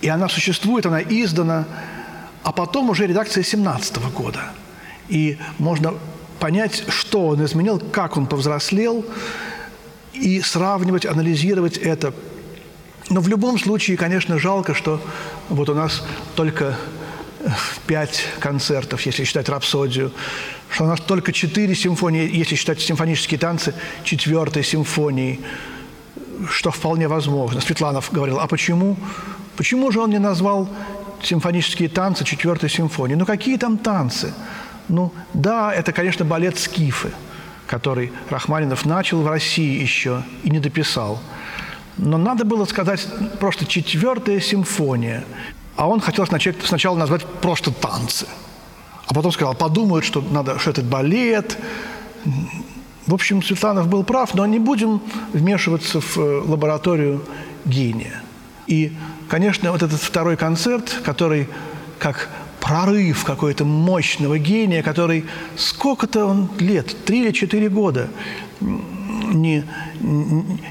и 0.00 0.08
она 0.08 0.28
существует, 0.28 0.86
она 0.86 1.02
издана, 1.02 1.66
а 2.44 2.52
потом 2.52 2.90
уже 2.90 3.06
редакция 3.06 3.42
17 3.42 3.96
-го 3.96 4.10
года. 4.12 4.40
И 5.08 5.38
можно 5.58 5.94
понять, 6.38 6.84
что 6.88 7.28
он 7.28 7.44
изменил, 7.44 7.78
как 7.78 8.16
он 8.16 8.26
повзрослел, 8.26 9.04
и 10.12 10.40
сравнивать, 10.40 11.06
анализировать 11.06 11.76
это– 11.76 12.14
но 13.08 13.20
в 13.20 13.28
любом 13.28 13.58
случае, 13.58 13.96
конечно, 13.96 14.38
жалко, 14.38 14.74
что 14.74 15.00
вот 15.48 15.68
у 15.68 15.74
нас 15.74 16.02
только 16.34 16.76
э, 17.38 17.48
пять 17.86 18.24
концертов, 18.40 19.02
если 19.02 19.24
считать 19.24 19.48
рапсодию, 19.48 20.12
что 20.70 20.84
у 20.84 20.86
нас 20.88 21.00
только 21.00 21.32
четыре 21.32 21.76
симфонии, 21.76 22.28
если 22.32 22.56
считать 22.56 22.80
симфонические 22.80 23.38
танцы, 23.38 23.74
четвертой 24.02 24.64
симфонии, 24.64 25.40
что 26.50 26.72
вполне 26.72 27.06
возможно. 27.06 27.60
Светланов 27.60 28.10
говорил, 28.10 28.40
а 28.40 28.48
почему? 28.48 28.96
Почему 29.56 29.92
же 29.92 30.00
он 30.00 30.10
не 30.10 30.18
назвал 30.18 30.68
симфонические 31.22 31.88
танцы 31.88 32.24
четвертой 32.24 32.68
симфонии? 32.68 33.14
Ну 33.14 33.24
какие 33.24 33.56
там 33.56 33.78
танцы? 33.78 34.34
Ну 34.88 35.12
да, 35.34 35.74
это, 35.74 35.92
конечно, 35.92 36.24
балет 36.24 36.58
«Скифы», 36.58 37.10
который 37.66 38.12
Рахманинов 38.30 38.84
начал 38.84 39.22
в 39.22 39.28
России 39.28 39.80
еще 39.80 40.22
и 40.44 40.50
не 40.50 40.60
дописал– 40.60 41.20
но 41.98 42.18
надо 42.18 42.44
было 42.44 42.64
сказать 42.66 43.06
просто 43.40 43.64
четвертая 43.66 44.40
симфония. 44.40 45.24
А 45.76 45.88
он 45.88 46.00
хотел 46.00 46.26
сначала 46.26 46.96
назвать 46.96 47.24
просто 47.24 47.70
танцы. 47.70 48.26
А 49.06 49.14
потом 49.14 49.32
сказал, 49.32 49.54
подумают, 49.54 50.04
что, 50.04 50.20
надо, 50.20 50.58
что 50.58 50.70
это 50.70 50.82
балет. 50.82 51.56
В 53.06 53.14
общем, 53.14 53.42
Светланов 53.42 53.88
был 53.88 54.02
прав, 54.04 54.34
но 54.34 54.44
не 54.46 54.58
будем 54.58 55.00
вмешиваться 55.32 56.00
в 56.00 56.18
э, 56.18 56.40
лабораторию 56.40 57.22
гения. 57.64 58.20
И, 58.66 58.96
конечно, 59.28 59.70
вот 59.70 59.82
этот 59.82 60.00
второй 60.00 60.36
концерт, 60.36 61.00
который 61.04 61.48
как 62.00 62.28
прорыв 62.66 63.24
какой-то 63.24 63.64
мощного 63.64 64.38
гения, 64.38 64.82
который 64.82 65.24
сколько-то 65.56 66.26
он 66.26 66.48
лет, 66.58 67.04
три 67.04 67.22
или 67.22 67.30
четыре 67.30 67.68
года 67.68 68.08
не, 68.60 69.62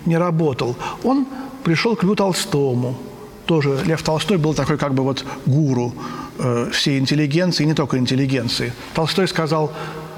не 0.06 0.18
работал. 0.18 0.75
Он 1.04 1.25
пришел 1.64 1.96
к 1.96 2.04
Льву 2.04 2.16
Толстому. 2.16 2.98
Тоже 3.46 3.80
Лев 3.86 4.02
Толстой 4.02 4.38
был 4.38 4.54
такой 4.54 4.78
как 4.78 4.94
бы 4.94 5.04
вот 5.04 5.25
гуру 5.46 5.94
э, 6.38 6.70
всей 6.74 7.00
интеллигенции, 7.00 7.64
не 7.64 7.74
только 7.74 7.98
интеллигенции. 7.98 8.74
Толстой 8.94 9.28
сказал, 9.30 9.72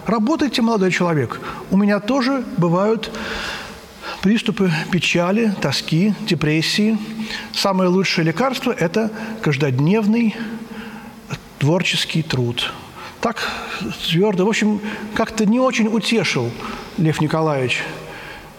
работайте, 0.07 0.63
молодой 0.63 0.91
человек, 0.91 1.39
у 1.69 1.77
меня 1.77 1.99
тоже 1.99 2.43
бывают 2.57 3.11
приступы 4.23 4.71
печали, 4.91 5.53
тоски, 5.61 6.15
депрессии. 6.27 6.97
Самое 7.53 7.89
лучшее 7.89 8.25
лекарство– 8.25 8.71
это 8.79 9.11
каждодневный 9.41 10.35
творческий 11.59 12.23
труд. 12.23 12.73
Так 13.21 13.49
твердо, 14.07 14.45
в 14.45 14.49
общем, 14.49 14.81
как-то 15.15 15.45
не 15.45 15.59
очень 15.59 15.87
утешил 15.87 16.51
Лев 16.97 17.21
Николаевич 17.21 17.83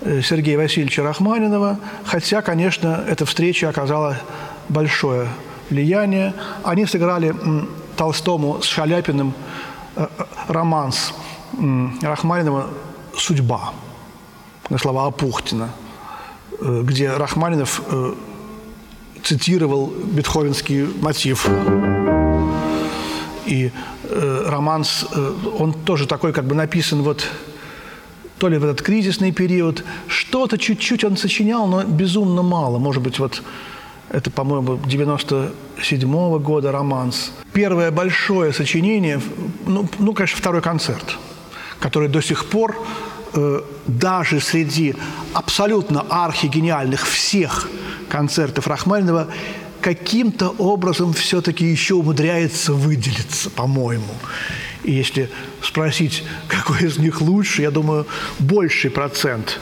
Э, 0.00 0.22
Сергея 0.22 0.56
Васильевича 0.56 1.02
Рахманинова, 1.02 1.78
хотя, 2.04 2.40
конечно, 2.40 3.04
эта 3.08 3.26
встреча 3.26 3.68
оказала 3.68 4.16
большое 4.68 5.28
влияние. 5.70 6.34
Они 6.62 6.86
сыграли 6.86 7.34
Толстому 7.96 8.62
с 8.62 8.66
Шаляпиным 8.66 9.34
э, 9.96 10.06
э, 10.16 10.24
романс 10.46 11.12
Рахманинова 12.02 12.68
«Судьба» 13.16 13.72
на 14.70 14.78
слова 14.78 15.06
Апухтина, 15.06 15.70
где 16.60 17.10
Рахманинов 17.10 17.80
цитировал 19.24 19.86
бетховенский 19.88 20.86
мотив. 21.00 21.48
И 23.48 23.72
э, 24.04 24.44
романс, 24.46 25.06
э, 25.10 25.32
он 25.58 25.72
тоже 25.72 26.06
такой, 26.06 26.32
как 26.32 26.44
бы 26.44 26.54
написан 26.54 27.02
вот 27.02 27.26
то 28.38 28.48
ли 28.48 28.58
в 28.58 28.64
этот 28.64 28.82
кризисный 28.82 29.32
период. 29.32 29.84
Что-то 30.06 30.58
чуть-чуть 30.58 31.04
он 31.04 31.16
сочинял, 31.16 31.66
но 31.66 31.82
безумно 31.82 32.42
мало. 32.42 32.78
Может 32.78 33.02
быть, 33.02 33.18
вот 33.18 33.42
это, 34.10 34.30
по-моему, 34.30 34.78
97 34.86 36.08
-го 36.08 36.38
года 36.38 36.72
романс. 36.72 37.32
Первое 37.52 37.90
большое 37.90 38.52
сочинение, 38.52 39.20
ну, 39.66 39.88
ну, 39.98 40.12
конечно, 40.12 40.38
второй 40.38 40.60
концерт, 40.60 41.18
который 41.80 42.08
до 42.08 42.20
сих 42.20 42.44
пор 42.44 42.76
э, 43.34 43.60
даже 43.86 44.40
среди 44.40 44.94
абсолютно 45.32 46.04
архигениальных 46.08 47.06
всех 47.06 47.68
концертов 48.08 48.66
Рахманинова 48.66 49.26
каким-то 49.80 50.50
образом 50.58 51.12
все-таки 51.12 51.64
еще 51.64 51.94
умудряется 51.94 52.72
выделиться, 52.72 53.50
по-моему. 53.50 54.14
И 54.84 54.92
если 54.92 55.30
спросить, 55.62 56.24
какой 56.48 56.84
из 56.84 56.98
них 56.98 57.20
лучше, 57.20 57.62
я 57.62 57.70
думаю, 57.70 58.06
больший 58.38 58.90
процент 58.90 59.60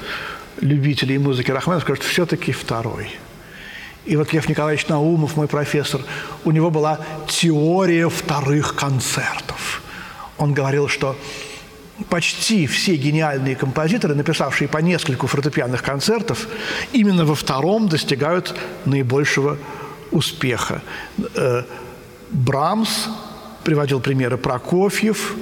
любителей 0.61 1.19
музыки 1.19 1.51
Рахманинова 1.51 1.85
скажет, 1.85 2.05
все-таки 2.05 2.53
второй. 2.53 3.11
И 4.05 4.17
вот 4.17 4.33
Лев 4.33 4.49
Николаевич 4.49 4.87
Наумов, 4.89 5.37
мой 5.37 5.49
профессор, 5.49 6.01
у 6.45 6.53
него 6.53 6.71
была 6.71 7.01
теория 7.27 8.09
вторых 8.09 8.77
концертов. 8.77 9.83
Он 10.39 10.55
говорил, 10.55 10.87
что 10.87 11.17
почти 12.09 12.67
все 12.67 12.95
гениальные 12.97 13.57
композиторы, 13.57 14.15
написавшие 14.15 14.69
по 14.69 14.79
нескольку 14.79 15.27
фортепианных 15.27 15.83
концертов, 15.83 16.47
именно 16.93 17.25
во 17.25 17.35
втором 17.35 17.89
достигают 17.89 18.55
наибольшего 18.85 19.59
успеха. 20.11 20.83
Э, 21.35 21.63
Брамс 22.31 23.09
приводил 23.65 24.01
примеры 24.01 24.37
Прокофьев, 24.37 25.35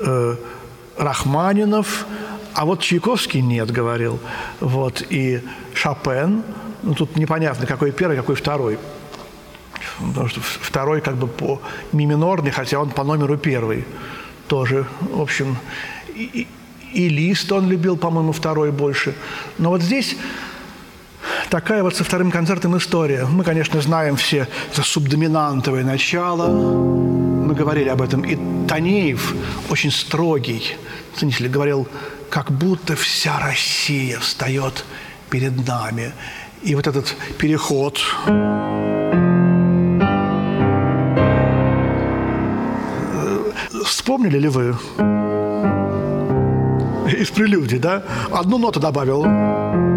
э, 0.00 0.36
Рахманинов, 0.96 2.06
а 2.54 2.64
вот 2.64 2.80
Чайковский 2.80 3.40
нет, 3.40 3.70
говорил. 3.70 4.18
Вот, 4.60 5.02
и 5.08 5.40
Шопен, 5.74 6.42
ну 6.82 6.94
тут 6.94 7.16
непонятно, 7.16 7.66
какой 7.66 7.92
первый, 7.92 8.16
какой 8.16 8.34
второй. 8.34 8.78
Потому 9.98 10.28
что 10.28 10.40
второй 10.40 11.00
как 11.00 11.16
бы 11.16 11.26
по 11.26 11.60
ми 11.92 12.06
минорный, 12.06 12.50
хотя 12.50 12.78
он 12.78 12.90
по 12.90 13.04
номеру 13.04 13.36
первый 13.36 13.84
тоже, 14.48 14.86
в 15.00 15.20
общем, 15.20 15.56
и, 16.14 16.46
и 16.92 17.08
Лист 17.08 17.50
он 17.52 17.68
любил, 17.68 17.96
по-моему, 17.96 18.32
второй 18.32 18.70
больше. 18.70 19.14
Но 19.58 19.70
вот 19.70 19.82
здесь 19.82 20.16
такая 21.52 21.82
вот 21.82 21.94
со 21.94 22.02
вторым 22.02 22.30
концертом 22.30 22.78
история. 22.78 23.26
Мы, 23.26 23.44
конечно, 23.44 23.78
знаем 23.82 24.16
все 24.16 24.48
за 24.74 24.82
субдоминантовое 24.82 25.84
начало. 25.84 26.48
Мы 26.48 27.54
говорили 27.54 27.90
об 27.90 28.00
этом. 28.00 28.22
И 28.22 28.38
Танеев, 28.66 29.34
очень 29.68 29.90
строгий 29.90 30.62
ценитель, 31.14 31.48
говорил, 31.50 31.86
как 32.30 32.50
будто 32.50 32.96
вся 32.96 33.38
Россия 33.38 34.18
встает 34.18 34.86
перед 35.28 35.68
нами. 35.68 36.12
И 36.62 36.74
вот 36.74 36.86
этот 36.86 37.14
переход 37.36 38.00
Вспомнили 43.84 44.38
ли 44.38 44.48
вы? 44.48 44.74
Из 47.20 47.30
прелюдии, 47.30 47.76
да? 47.76 48.04
Одну 48.30 48.56
ноту 48.56 48.80
добавил. 48.80 49.91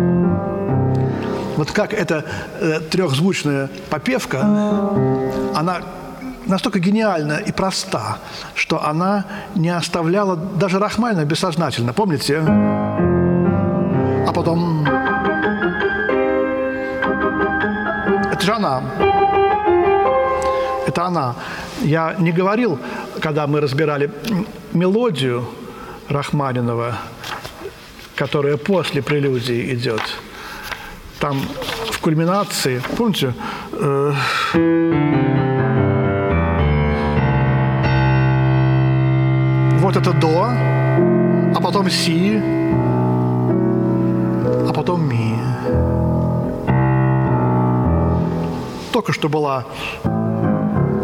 Вот 1.57 1.71
как 1.71 1.93
эта 1.93 2.25
э, 2.59 2.79
трехзвучная 2.79 3.69
попевка, 3.89 4.41
она 5.55 5.81
настолько 6.45 6.79
гениальна 6.79 7.37
и 7.37 7.51
проста, 7.51 8.17
что 8.53 8.85
она 8.85 9.25
не 9.55 9.69
оставляла 9.69 10.35
даже 10.35 10.79
Рахманина 10.79 11.25
бессознательно. 11.25 11.93
Помните? 11.93 12.41
А 14.27 14.31
потом... 14.33 14.85
Это 18.31 18.45
же 18.45 18.53
она. 18.53 18.83
Это 20.87 21.05
она. 21.05 21.35
Я 21.81 22.15
не 22.19 22.31
говорил 22.31 22.79
когда 23.19 23.47
мы 23.47 23.59
разбирали 23.59 24.11
мелодию 24.73 25.45
Рахманинова, 26.09 26.97
которая 28.15 28.57
после 28.57 29.01
прелюдии 29.01 29.73
идет, 29.73 30.01
там 31.19 31.41
в 31.91 31.99
кульминации, 31.99 32.81
помните, 32.97 33.33
э, 33.73 34.13
вот 39.79 39.95
это 39.95 40.13
до, 40.13 40.49
а 41.55 41.61
потом 41.61 41.89
си, 41.89 42.41
а 44.67 44.71
потом 44.73 45.07
ми. 45.07 45.35
Только 48.91 49.13
что 49.13 49.29
была 49.29 49.65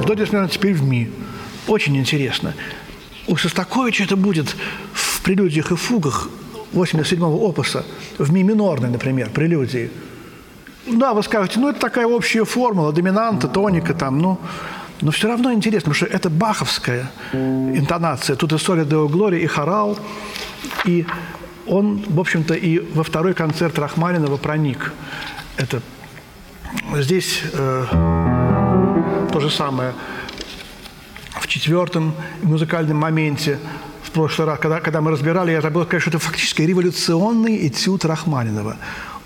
до 0.06 0.14
диез 0.14 0.30
теперь 0.52 0.74
в 0.74 0.84
ми. 0.84 1.12
Очень 1.68 1.98
интересно. 1.98 2.54
У 3.28 3.36
Шостаковича 3.36 4.04
это 4.04 4.16
будет 4.16 4.56
в 4.94 5.22
прелюдиях 5.22 5.72
и 5.72 5.76
фугах 5.76 6.30
87-го 6.74 7.48
опуса, 7.48 7.84
в 8.18 8.32
ми 8.32 8.44
минорной, 8.44 8.90
например, 8.90 9.30
прелюдии. 9.30 9.90
Да, 10.88 11.14
вы 11.14 11.24
скажете, 11.24 11.60
ну, 11.60 11.70
это 11.70 11.80
такая 11.80 12.08
общая 12.08 12.44
формула, 12.44 12.92
доминанта, 12.92 13.48
тоника 13.48 13.94
там, 13.94 14.20
ну, 14.20 14.40
но 15.02 15.12
все 15.12 15.28
равно 15.28 15.54
интересно, 15.54 15.92
потому 15.92 15.96
что 15.96 16.06
это 16.06 16.30
баховская 16.30 17.12
интонация. 17.34 18.36
Тут 18.36 18.54
и 18.54 18.58
соли 18.58 18.84
Део 18.84 19.08
Глория, 19.08 19.40
и 19.40 19.48
хорал, 19.48 19.98
и 20.86 21.06
он, 21.68 22.04
в 22.08 22.20
общем-то, 22.20 22.54
и 22.54 22.80
во 22.80 23.04
второй 23.04 23.34
концерт 23.34 23.78
Рахманинова 23.78 24.38
проник. 24.38 24.92
Это 25.58 25.82
здесь 26.96 27.42
э, 27.54 27.86
то 29.32 29.40
же 29.40 29.50
самое– 29.50 29.94
в 31.42 31.48
четвертом 31.48 32.14
музыкальном 32.44 32.98
моменте 32.98 33.58
в 34.04 34.12
прошлый 34.12 34.48
раз, 34.48 34.60
когда, 34.60 34.80
когда 34.80 35.02
мы 35.02 35.12
разбирали, 35.12 35.52
я 35.52 35.62
забыл 35.62 35.84
сказать, 35.86 36.02
что 36.02 36.10
это 36.12 36.20
фактически 36.20 36.64
революционный 36.64 37.68
этюд 37.68 38.06
Рахманинова. 38.06 38.78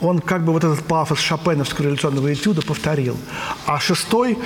Он 0.01 0.19
как 0.19 0.43
бы 0.43 0.51
вот 0.51 0.63
этот 0.63 0.83
пафос 0.83 1.19
шопеновского 1.19 1.85
революционного 1.85 2.33
этюда 2.33 2.61
повторил. 2.61 3.17
А 3.65 3.79
шестой, 3.79 4.37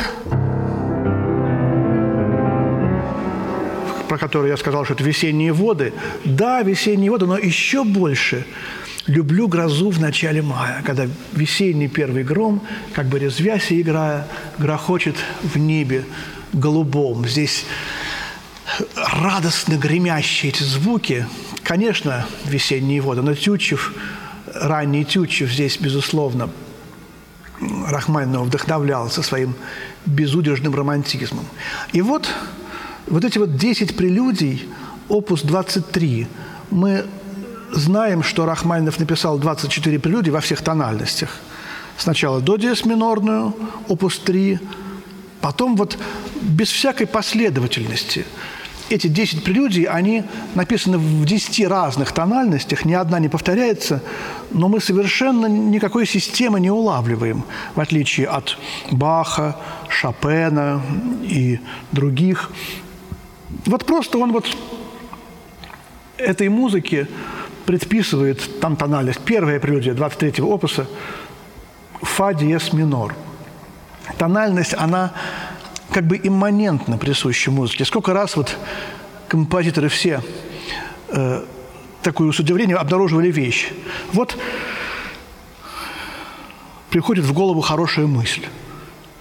про 4.07 4.17
который 4.17 4.49
я 4.49 4.57
сказал, 4.57 4.85
что 4.85 4.93
это 4.93 5.03
«Весенние 5.03 5.53
воды», 5.53 5.93
да, 6.23 6.61
«Весенние 6.61 7.09
воды», 7.11 7.25
но 7.25 7.37
еще 7.37 7.83
больше 7.83 8.45
люблю 9.07 9.47
грозу 9.47 9.89
в 9.89 9.99
начале 9.99 10.41
мая, 10.41 10.83
когда 10.85 11.07
весенний 11.33 11.87
первый 11.87 12.23
гром, 12.23 12.61
как 12.93 13.07
бы 13.07 13.17
резвясь 13.17 13.71
и 13.71 13.81
играя, 13.81 14.27
грохочет 14.59 15.15
в 15.41 15.57
небе 15.57 16.05
голубом. 16.53 17.27
Здесь 17.27 17.65
радостно 18.95 19.75
гремящие 19.75 20.51
эти 20.51 20.63
звуки. 20.63 21.27
Конечно, 21.63 22.25
весенние 22.45 23.01
воды, 23.01 23.21
но 23.21 23.33
Тютчев, 23.35 23.93
ранний 24.53 25.05
Тютчев 25.05 25.51
здесь, 25.51 25.77
безусловно, 25.77 26.49
Рахманинова 27.59 28.45
вдохновлял 28.45 29.09
со 29.09 29.21
своим 29.21 29.55
безудержным 30.05 30.73
романтизмом. 30.73 31.45
И 31.91 32.01
вот, 32.01 32.29
вот 33.07 33.25
эти 33.25 33.37
вот 33.37 33.57
10 33.57 33.97
прелюдий, 33.97 34.67
опус 35.09 35.41
23, 35.41 36.27
мы 36.71 37.05
знаем, 37.71 38.23
что 38.23 38.45
Рахманинов 38.45 38.99
написал 38.99 39.37
24 39.37 39.99
прелюдии 39.99 40.31
во 40.31 40.41
всех 40.41 40.61
тональностях. 40.61 41.37
Сначала 41.97 42.39
до 42.39 42.55
диез 42.55 42.85
минорную, 42.85 43.53
опус 43.87 44.19
3, 44.19 44.59
потом 45.41 45.75
вот 45.75 45.97
без 46.41 46.69
всякой 46.69 47.07
последовательности. 47.07 48.25
Эти 48.89 49.07
10 49.07 49.43
прелюдий, 49.43 49.83
они 49.83 50.23
написаны 50.55 50.97
в 50.97 51.25
10 51.25 51.67
разных 51.67 52.11
тональностях, 52.11 52.85
ни 52.85 52.93
одна 52.93 53.19
не 53.19 53.29
повторяется, 53.29 54.01
но 54.51 54.67
мы 54.67 54.79
совершенно 54.81 55.45
никакой 55.45 56.07
системы 56.07 56.59
не 56.59 56.71
улавливаем, 56.71 57.43
в 57.75 57.79
отличие 57.79 58.27
от 58.27 58.57
Баха, 58.91 59.55
Шопена 59.89 60.81
и 61.21 61.59
других. 61.91 62.51
Вот 63.65 63.85
просто 63.85 64.17
он 64.17 64.31
вот 64.31 64.45
этой 66.17 66.49
музыке 66.49 67.07
предписывает 67.65 68.59
там 68.59 68.75
тональность. 68.75 69.19
Первая 69.19 69.59
прелюдия 69.59 69.93
23-го 69.93 70.51
опуса– 70.51 70.87
фа 72.01 72.33
диез 72.33 72.73
минор. 72.73 73.15
Тональность, 74.17 74.73
она 74.73 75.13
как 75.91 76.05
бы 76.05 76.19
имманентно 76.21 76.97
присуща 76.97 77.51
музыке. 77.51 77.85
Сколько 77.85 78.13
раз 78.13 78.35
вот 78.35 78.57
композиторы 79.27 79.89
все 79.89 80.21
э, 81.09 81.45
такую 82.01 82.31
с 82.33 82.39
удивлением 82.39 82.77
обнаруживали 82.77 83.31
вещь. 83.31 83.69
Вот 84.13 84.37
приходит 86.89 87.25
в 87.25 87.33
голову 87.33 87.61
хорошая 87.61 88.07
мысль. 88.07 88.45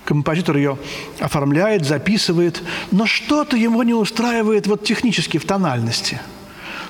Композитор 0.04 0.56
ее 0.56 0.78
оформляет, 1.20 1.84
записывает, 1.84 2.62
но 2.90 3.06
что-то 3.06 3.56
ему 3.56 3.82
не 3.82 3.92
устраивает 3.92 4.66
вот 4.66 4.84
технически 4.84 5.36
в 5.36 5.44
тональности. 5.44 6.20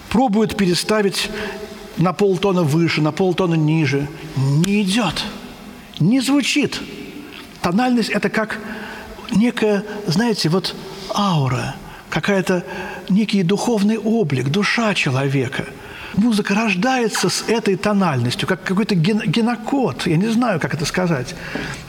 Пробует 0.09 0.57
переставить 0.57 1.29
на 1.97 2.13
полтона 2.13 2.63
выше, 2.63 3.03
на 3.03 3.11
полтона 3.11 3.55
ниже. 3.55 4.07
Не 4.37 4.83
идет, 4.83 5.25
не 5.99 6.21
звучит. 6.21 6.81
Тональность– 7.61 8.11
это 8.11 8.31
как 8.31 8.61
некая, 9.31 9.85
знаете, 10.07 10.49
вот 10.49 10.75
аура, 11.15 11.75
какая-то 12.11 12.65
некий 13.09 13.43
духовный 13.43 13.99
облик, 13.99 14.49
душа 14.49 14.95
человека– 14.95 15.65
музыка 16.19 16.55
рождается 16.55 17.29
с 17.29 17.45
этой 17.49 17.77
тональностью, 17.77 18.49
как 18.49 18.63
какой-то 18.63 18.95
ген, 18.95 19.21
генокод. 19.21 20.07
Я 20.07 20.17
не 20.17 20.29
знаю, 20.29 20.61
как 20.61 20.75
это 20.75 20.85
сказать. 20.85 21.35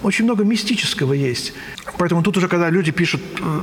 Очень 0.04 0.26
много 0.26 0.44
мистического 0.44 1.14
есть. 1.14 1.54
Поэтому 1.98 2.24
тут 2.24 2.38
уже, 2.38 2.48
когда 2.48 2.70
люди 2.70 2.92
пишут 2.92 3.22
э, 3.40 3.62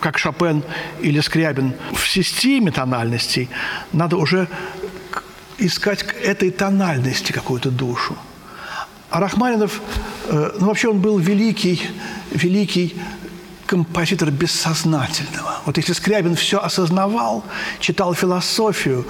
как 0.00 0.18
Шопен 0.18 0.62
или 1.00 1.20
Скрябин, 1.20 1.74
в 1.92 2.08
системе 2.08 2.70
тональностей, 2.70 3.48
надо 3.92 4.16
уже 4.16 4.48
искать 5.58 6.02
к 6.04 6.14
этой 6.14 6.50
тональности 6.50 7.32
какую-то 7.32 7.70
душу. 7.70 8.16
А 9.10 9.20
Рахманинов, 9.20 9.80
э, 10.26 10.52
ну 10.60 10.66
вообще 10.66 10.88
он 10.88 11.00
был 11.00 11.18
великий, 11.18 11.82
великий 12.30 12.94
композитор 13.66 14.30
бессознательного. 14.30 15.60
Вот 15.66 15.76
если 15.76 15.92
Скрябин 15.92 16.36
все 16.36 16.58
осознавал, 16.58 17.44
читал 17.80 18.14
философию, 18.14 19.06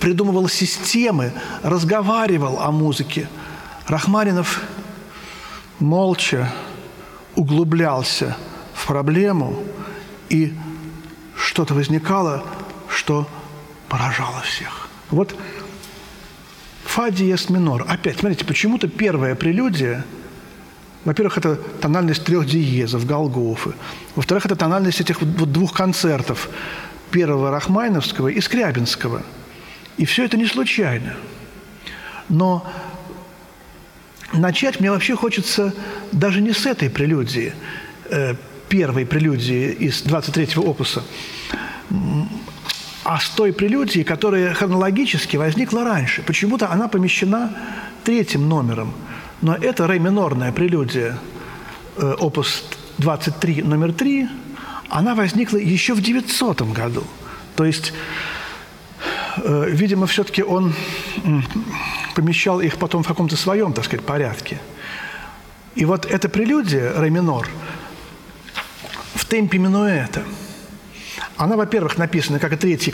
придумывал 0.00 0.48
системы, 0.48 1.32
разговаривал 1.62 2.60
о 2.60 2.70
музыке, 2.70 3.28
Рахманинов 3.88 4.60
молча 5.80 6.52
углублялся 7.34 8.36
в 8.74 8.86
проблему, 8.86 9.62
и 10.28 10.54
что-то 11.36 11.74
возникало, 11.74 12.44
что 12.88 13.28
поражало 13.88 14.40
всех. 14.42 14.88
Вот 15.10 15.36
фа 16.92 17.10
диез 17.10 17.50
минор. 17.50 17.84
Опять, 17.88 18.18
смотрите, 18.18 18.44
почему-то 18.44 18.88
первая 18.88 19.34
прелюдия– 19.34 20.04
во-первых, 21.04 21.38
это 21.38 21.56
тональность 21.56 22.24
трех 22.24 22.46
диезов, 22.46 23.06
Голгофы. 23.06 23.72
Во-вторых, 24.14 24.46
это 24.46 24.54
тональность 24.54 25.00
этих 25.00 25.20
вот 25.20 25.50
двух 25.50 25.72
концертов, 25.72 26.48
первого 27.10 27.50
Рахмайновского 27.50 28.28
и 28.28 28.40
Скрябинского. 28.40 29.22
И 29.96 30.04
все 30.04 30.24
это 30.24 30.36
не 30.36 30.46
случайно. 30.46 31.16
Но 32.28 32.64
начать 34.32 34.78
мне 34.78 34.90
вообще 34.90 35.16
хочется 35.16 35.74
даже 36.12 36.40
не 36.40 36.52
с 36.52 36.66
этой 36.66 36.88
прелюдии, 36.88 37.52
э, 38.08 38.36
первой 38.68 39.04
прелюдии 39.04 39.72
из 39.72 40.04
23-го 40.04 40.62
опуса, 40.62 41.02
а 43.04 43.18
с 43.18 43.28
той 43.30 43.52
прелюдии, 43.52 44.02
которая 44.02 44.54
хронологически 44.54 45.36
возникла 45.36 45.84
раньше. 45.84 46.22
Почему-то 46.22 46.70
она 46.70 46.88
помещена 46.88 47.50
третьим 48.04 48.48
номером– 48.48 48.92
но 49.42 49.56
это 49.56 49.88
ре 49.88 49.98
минорная 49.98 50.52
прелюдия, 50.52 51.18
э, 51.96 52.14
опус 52.20 52.64
23, 52.98 53.62
номер 53.62 53.92
3, 53.92 54.28
она 54.88 55.16
возникла 55.16 55.56
еще 55.56 55.94
в 55.94 56.00
900 56.00 56.62
году. 56.72 57.02
То 57.56 57.64
есть, 57.64 57.92
э, 59.38 59.66
видимо, 59.68 60.06
все-таки 60.06 60.44
он 60.44 60.72
помещал 62.14 62.60
их 62.60 62.76
потом 62.76 63.02
в 63.02 63.08
каком-то 63.08 63.36
своем, 63.36 63.72
так 63.72 63.84
сказать, 63.84 64.06
порядке. 64.06 64.60
И 65.74 65.84
вот 65.84 66.06
эта 66.06 66.28
прелюдия, 66.28 66.92
ре 66.96 67.10
минор, 67.10 67.48
в 69.14 69.24
темпе 69.24 69.58
минуэта, 69.58 70.22
она, 71.42 71.56
во-первых, 71.56 71.98
написана 71.98 72.38
как 72.38 72.52
и 72.52 72.56
третий 72.56 72.92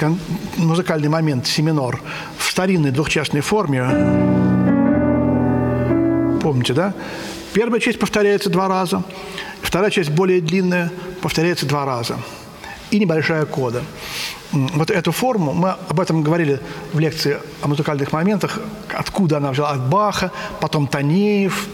музыкальный 0.56 1.08
момент, 1.08 1.46
си 1.46 1.62
минор, 1.62 2.00
в 2.38 2.50
старинной 2.50 2.90
двухчастной 2.90 3.42
форме, 3.42 3.84
Помните, 6.40 6.72
да? 6.72 6.94
Первая 7.52 7.80
часть 7.80 7.98
повторяется 7.98 8.48
два 8.48 8.68
раза, 8.68 9.02
вторая 9.60 9.90
часть 9.90 10.10
более 10.10 10.40
длинная, 10.40 10.90
повторяется 11.20 11.66
два 11.66 11.84
раза. 11.84 12.16
И 12.90 12.98
небольшая 12.98 13.44
кода. 13.44 13.82
Вот 14.52 14.90
эту 14.90 15.12
форму, 15.12 15.52
мы 15.52 15.74
об 15.88 16.00
этом 16.00 16.22
говорили 16.22 16.60
в 16.94 16.98
лекции 16.98 17.36
о 17.60 17.68
музыкальных 17.68 18.12
моментах, 18.12 18.60
откуда 18.88 19.36
она 19.36 19.50
взяла 19.50 19.72
от 19.72 19.90
Баха, 19.90 20.30
потом 20.60 20.86
Танеев. 20.86 21.68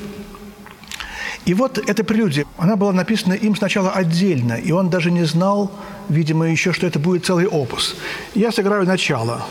И 1.46 1.52
вот 1.52 1.78
эта 1.78 2.04
прелюдия, 2.04 2.46
она 2.56 2.76
была 2.76 2.92
написана 2.92 3.34
им 3.34 3.54
сначала 3.54 3.90
отдельно, 3.90 4.54
и 4.54 4.72
он 4.72 4.88
даже 4.88 5.10
не 5.10 5.24
знал, 5.24 5.70
видимо, 6.08 6.50
еще, 6.50 6.72
что 6.72 6.86
это 6.86 6.98
будет 6.98 7.26
целый 7.26 7.46
опус. 7.46 7.96
Я 8.34 8.50
сыграю 8.50 8.86
начало. 8.86 9.44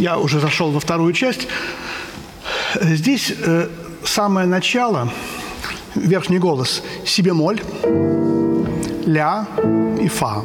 Я 0.00 0.18
уже 0.18 0.40
зашел 0.40 0.70
во 0.70 0.80
вторую 0.80 1.12
часть. 1.12 1.46
Здесь 2.80 3.32
э, 3.36 3.68
самое 4.04 4.46
начало, 4.46 5.10
верхний 5.94 6.38
голос, 6.38 6.82
си 7.04 7.22
бемоль, 7.22 7.60
ля 9.06 9.46
и 10.00 10.08
фа. 10.08 10.42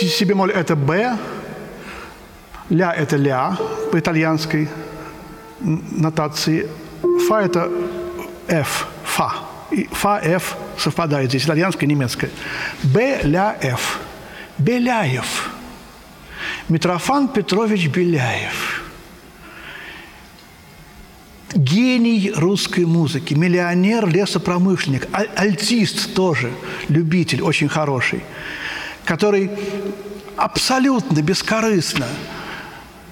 Си 0.00 0.24
бемоль– 0.24 0.52
это 0.54 0.76
Б, 0.76 1.18
ля– 2.70 2.92
это 2.96 3.16
ля 3.16 3.56
по 3.90 3.98
итальянской 3.98 4.68
нотации, 5.60 6.68
фа– 7.28 7.42
это 7.42 7.68
F, 8.48 8.86
фа. 9.04 9.32
И 9.70 9.88
фа, 9.90 10.20
F 10.22 10.56
совпадает 10.76 11.30
здесь, 11.30 11.46
итальянская, 11.46 11.88
немецкая. 11.88 12.30
Б, 12.82 13.20
ля, 13.22 13.56
Ф. 13.62 14.01
Беляев. 14.62 15.50
Митрофан 16.68 17.28
Петрович 17.28 17.88
Беляев. 17.88 18.82
Гений 21.54 22.32
русской 22.34 22.86
музыки, 22.86 23.34
миллионер, 23.34 24.08
лесопромышленник, 24.08 25.06
аль 25.12 25.28
альтист 25.36 26.14
тоже, 26.14 26.50
любитель 26.88 27.42
очень 27.42 27.68
хороший, 27.68 28.22
который 29.04 29.50
абсолютно 30.36 31.20
бескорыстно 31.20 32.06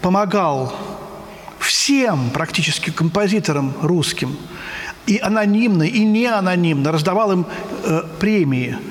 помогал 0.01 0.75
всем 1.59 2.31
практически 2.31 2.91
композиторам 2.91 3.75
русским, 3.83 4.39
и 5.07 5.19
анонимно, 5.19 5.83
и 5.83 6.05
не 6.05 6.27
анонимно 6.27 6.93
раздавал 6.93 7.33
им 7.33 7.47
э, 7.85 8.03
премии– 8.19 8.79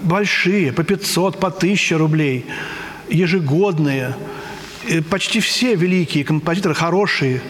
большие, 0.00 0.72
по 0.72 0.84
500, 0.84 1.38
по 1.38 1.48
1000 1.48 1.98
рублей, 1.98 2.46
ежегодные. 3.08 4.14
И 4.88 5.00
почти 5.00 5.40
все 5.40 5.74
великие 5.74 6.24
композиторы, 6.24 6.74
хорошие, 6.74 7.42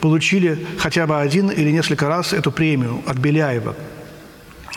получили 0.00 0.66
хотя 0.78 1.06
бы 1.06 1.20
один 1.20 1.48
или 1.48 1.70
несколько 1.70 2.08
раз 2.08 2.32
эту 2.32 2.50
премию 2.50 3.02
от 3.06 3.18
Беляева. 3.18 3.76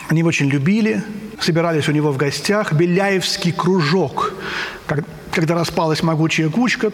Они 0.08 0.20
его 0.20 0.28
очень 0.28 0.48
любили, 0.48 1.02
собирались 1.40 1.88
у 1.88 1.92
него 1.92 2.12
в 2.12 2.16
гостях. 2.16 2.72
Беляевский 2.72 3.52
кружок. 3.52 4.34
Когда 5.32 5.54
распалась 5.54 6.02
могучая 6.02 6.48
кучка, 6.48 6.92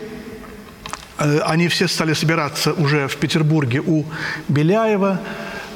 э, 1.18 1.40
они 1.40 1.68
все 1.68 1.88
стали 1.88 2.14
собираться 2.14 2.72
уже 2.72 3.06
в 3.06 3.16
Петербурге 3.16 3.82
у 3.84 4.04
Беляева. 4.48 5.20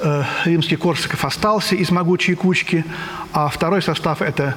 Э, 0.02 0.24
римский 0.44 0.76
Корсаков 0.76 1.24
остался 1.24 1.74
из 1.74 1.90
могучей 1.90 2.34
кучки, 2.34 2.84
а 3.32 3.48
второй 3.48 3.82
состав– 3.82 4.20
это 4.22 4.54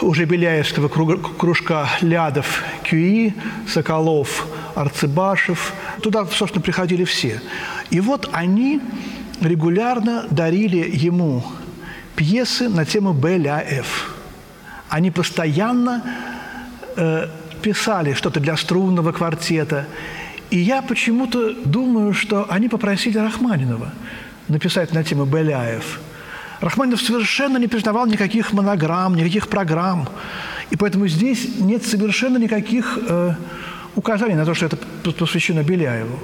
уже 0.00 0.24
Беляевского 0.24 0.88
кружка 0.88 1.88
Лядов, 2.00 2.62
Кюи, 2.84 3.34
Соколов, 3.68 4.46
Арцебашев. 4.74 5.72
Туда, 6.02 6.24
собственно, 6.26 6.62
приходили 6.62 7.04
все. 7.04 7.40
И 7.90 8.00
вот 8.00 8.28
они 8.32 8.80
регулярно 9.40 10.26
дарили 10.30 10.88
ему 10.92 11.44
пьесы 12.14 12.68
на 12.68 12.84
тему 12.84 13.12
Беляев. 13.12 14.14
Они 14.88 15.10
постоянно 15.10 16.02
э, 16.96 17.28
писали 17.60 18.14
что-то 18.14 18.40
для 18.40 18.56
струнного 18.56 19.12
квартета. 19.12 19.86
И 20.52 20.58
я 20.58 20.82
почему-то 20.82 21.54
думаю, 21.64 22.12
что 22.12 22.46
они 22.48 22.68
попросили 22.68 23.18
Рахманинова 23.18 23.92
написать 24.48 24.92
на 24.92 25.02
тему 25.02 25.24
Беляев– 25.24 26.00
Рахманинов 26.62 27.00
совершенно 27.00 27.58
не 27.58 27.66
признавал 27.66 28.06
никаких 28.06 28.52
монограмм, 28.52 29.16
никаких 29.16 29.48
программ. 29.48 30.08
И 30.70 30.76
поэтому 30.76 31.08
здесь 31.08 31.58
нет 31.58 31.84
совершенно 31.84 32.38
никаких 32.38 32.98
э, 33.08 33.34
указаний 33.96 34.36
на 34.36 34.46
то, 34.46 34.54
что 34.54 34.66
это 34.66 34.78
посвящено 35.18 35.64
Беляеву. 35.64 36.20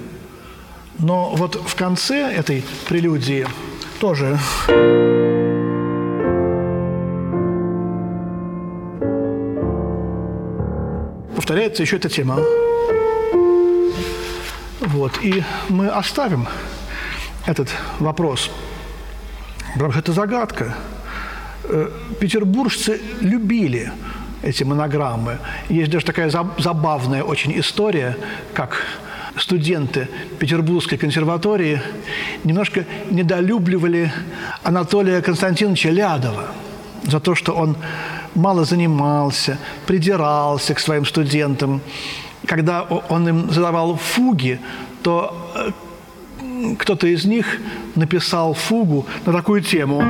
Но 1.01 1.35
вот 1.35 1.57
в 1.57 1.75
конце 1.75 2.33
этой 2.33 2.65
прелюдии 2.89 3.49
тоже 3.99 4.39
повторяется 11.35 11.83
еще 11.83 11.97
эта 11.97 12.09
тема. 12.09 12.39
Вот. 14.81 15.19
И 15.23 15.43
мы 15.69 15.89
оставим 15.89 16.47
этот 17.47 17.69
вопрос– 17.99 18.51
Потому 19.75 19.93
что 19.93 20.01
это 20.01 20.13
загадка. 20.13 20.75
Э, 21.65 21.91
петербуржцы 22.19 23.01
любили 23.21 23.93
эти 24.43 24.65
монограммы. 24.65 25.39
Есть 25.69 25.91
даже 25.91 26.07
такая 26.07 26.31
забавная 26.31 27.23
очень 27.23 27.59
история, 27.59 28.17
как 28.55 28.83
студенты 29.37 30.09
Петербургской 30.39 30.99
консерватории 30.99 31.81
немножко 32.45 32.85
недолюбливали 33.11 34.13
Анатолия 34.63 35.21
Константиновича 35.23 35.91
Лядова 35.91 36.47
за 37.05 37.21
то, 37.21 37.35
что 37.35 37.53
он 37.55 37.77
мало 38.35 38.65
занимался, 38.65 39.59
придирался 39.87 40.75
к 40.75 40.81
своим 40.81 41.05
студентам. 41.05 41.81
Когда 42.47 42.83
он 42.83 43.29
им 43.29 43.51
задавал 43.51 43.97
фуги, 43.97 44.61
то 45.03 45.35
э, 45.55 46.75
кто-то 46.79 47.07
из 47.07 47.25
них 47.25 47.59
написал 47.95 48.55
фугу 48.55 49.07
на 49.27 49.33
такую 49.33 49.63
тему. 49.63 50.01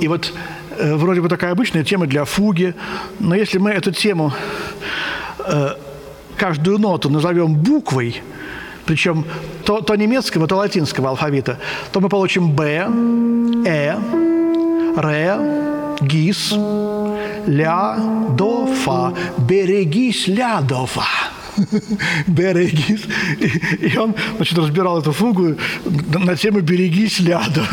И 0.00 0.08
вот 0.08 0.32
э, 0.78 0.94
вроде 0.94 1.20
бы 1.20 1.28
такая 1.28 1.52
обычная 1.52 1.84
тема 1.84 2.06
для 2.06 2.24
фуги, 2.24 2.74
но 3.18 3.34
если 3.34 3.58
мы 3.58 3.70
эту 3.70 3.92
тему, 3.92 4.32
э, 5.44 5.70
каждую 6.36 6.78
ноту 6.78 7.10
назовем 7.10 7.54
буквой, 7.54 8.22
причем 8.86 9.24
то, 9.64 9.82
то 9.82 9.96
немецкого, 9.96 10.46
то 10.46 10.56
латинского 10.56 11.10
алфавита, 11.10 11.58
то 11.92 12.00
мы 12.00 12.08
получим 12.08 12.52
Б, 12.52 12.88
Э, 13.66 13.96
Ре, 14.96 15.36
ГИС, 16.00 16.52
Ля, 17.46 17.96
До, 18.36 18.66
Фа. 18.66 19.14
Берегись, 19.38 20.28
Лядова. 20.28 21.06
берегись. 22.26 23.04
И, 23.38 23.86
и 23.88 23.96
он 23.96 24.14
значит, 24.36 24.58
разбирал 24.58 25.00
эту 25.00 25.12
фугу 25.12 25.56
на 26.14 26.36
тему 26.36 26.60
«Берегись 26.60 27.20
ляда». 27.20 27.66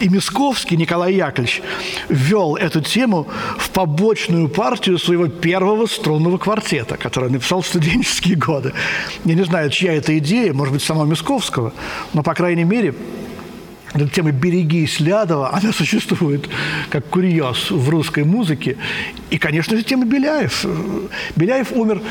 И 0.00 0.08
Мисковский 0.08 0.76
Николай 0.76 1.14
Яковлевич 1.14 1.62
ввел 2.08 2.56
эту 2.56 2.80
тему 2.80 3.26
в 3.58 3.70
побочную 3.70 4.48
партию 4.48 4.98
своего 4.98 5.28
первого 5.28 5.86
струнного 5.86 6.38
квартета, 6.38 6.96
который 6.96 7.30
написал 7.30 7.62
в 7.62 7.66
студенческие 7.66 8.36
годы. 8.36 8.72
Я 9.24 9.34
не 9.34 9.44
знаю, 9.44 9.70
чья 9.70 9.94
это 9.94 10.16
идея, 10.18 10.52
может 10.52 10.74
быть, 10.74 10.82
самого 10.82 11.06
Мисковского, 11.06 11.72
но, 12.12 12.22
по 12.22 12.34
крайней 12.34 12.64
мере, 12.64 12.94
эта 13.94 14.08
тема 14.08 14.32
«берегись 14.32 14.98
Лядова», 14.98 15.54
она 15.54 15.72
существует 15.72 16.48
как 16.90 17.06
курьез 17.06 17.70
в 17.70 17.88
русской 17.88 18.24
музыке. 18.24 18.76
И, 19.30 19.38
конечно 19.38 19.76
же, 19.76 19.84
тема 19.84 20.04
Беляев. 20.04 20.66
Беляев 21.36 21.70
умер 21.72 22.02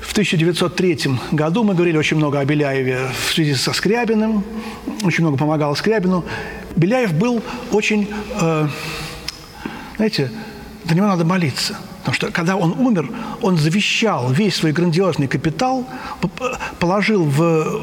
в 0.00 0.12
1903 0.12 0.98
году 1.32 1.64
мы 1.64 1.74
говорили 1.74 1.96
очень 1.96 2.16
много 2.16 2.40
о 2.40 2.44
Беляеве 2.44 3.08
в 3.26 3.32
связи 3.32 3.54
со 3.54 3.72
Скрябиным, 3.72 4.44
очень 5.04 5.22
много 5.22 5.36
помогал 5.36 5.76
Скрябину. 5.76 6.24
Беляев 6.76 7.12
был 7.12 7.42
очень, 7.70 8.08
э, 8.40 8.68
знаете, 9.96 10.30
до 10.84 10.94
него 10.94 11.06
надо 11.06 11.24
молиться. 11.24 11.76
Потому 12.12 12.30
что 12.30 12.36
когда 12.36 12.56
он 12.56 12.72
умер, 12.72 13.10
он 13.40 13.56
завещал 13.56 14.30
весь 14.30 14.56
свой 14.56 14.72
грандиозный 14.72 15.28
капитал, 15.28 15.86
положил 16.78 17.24
в, 17.24 17.38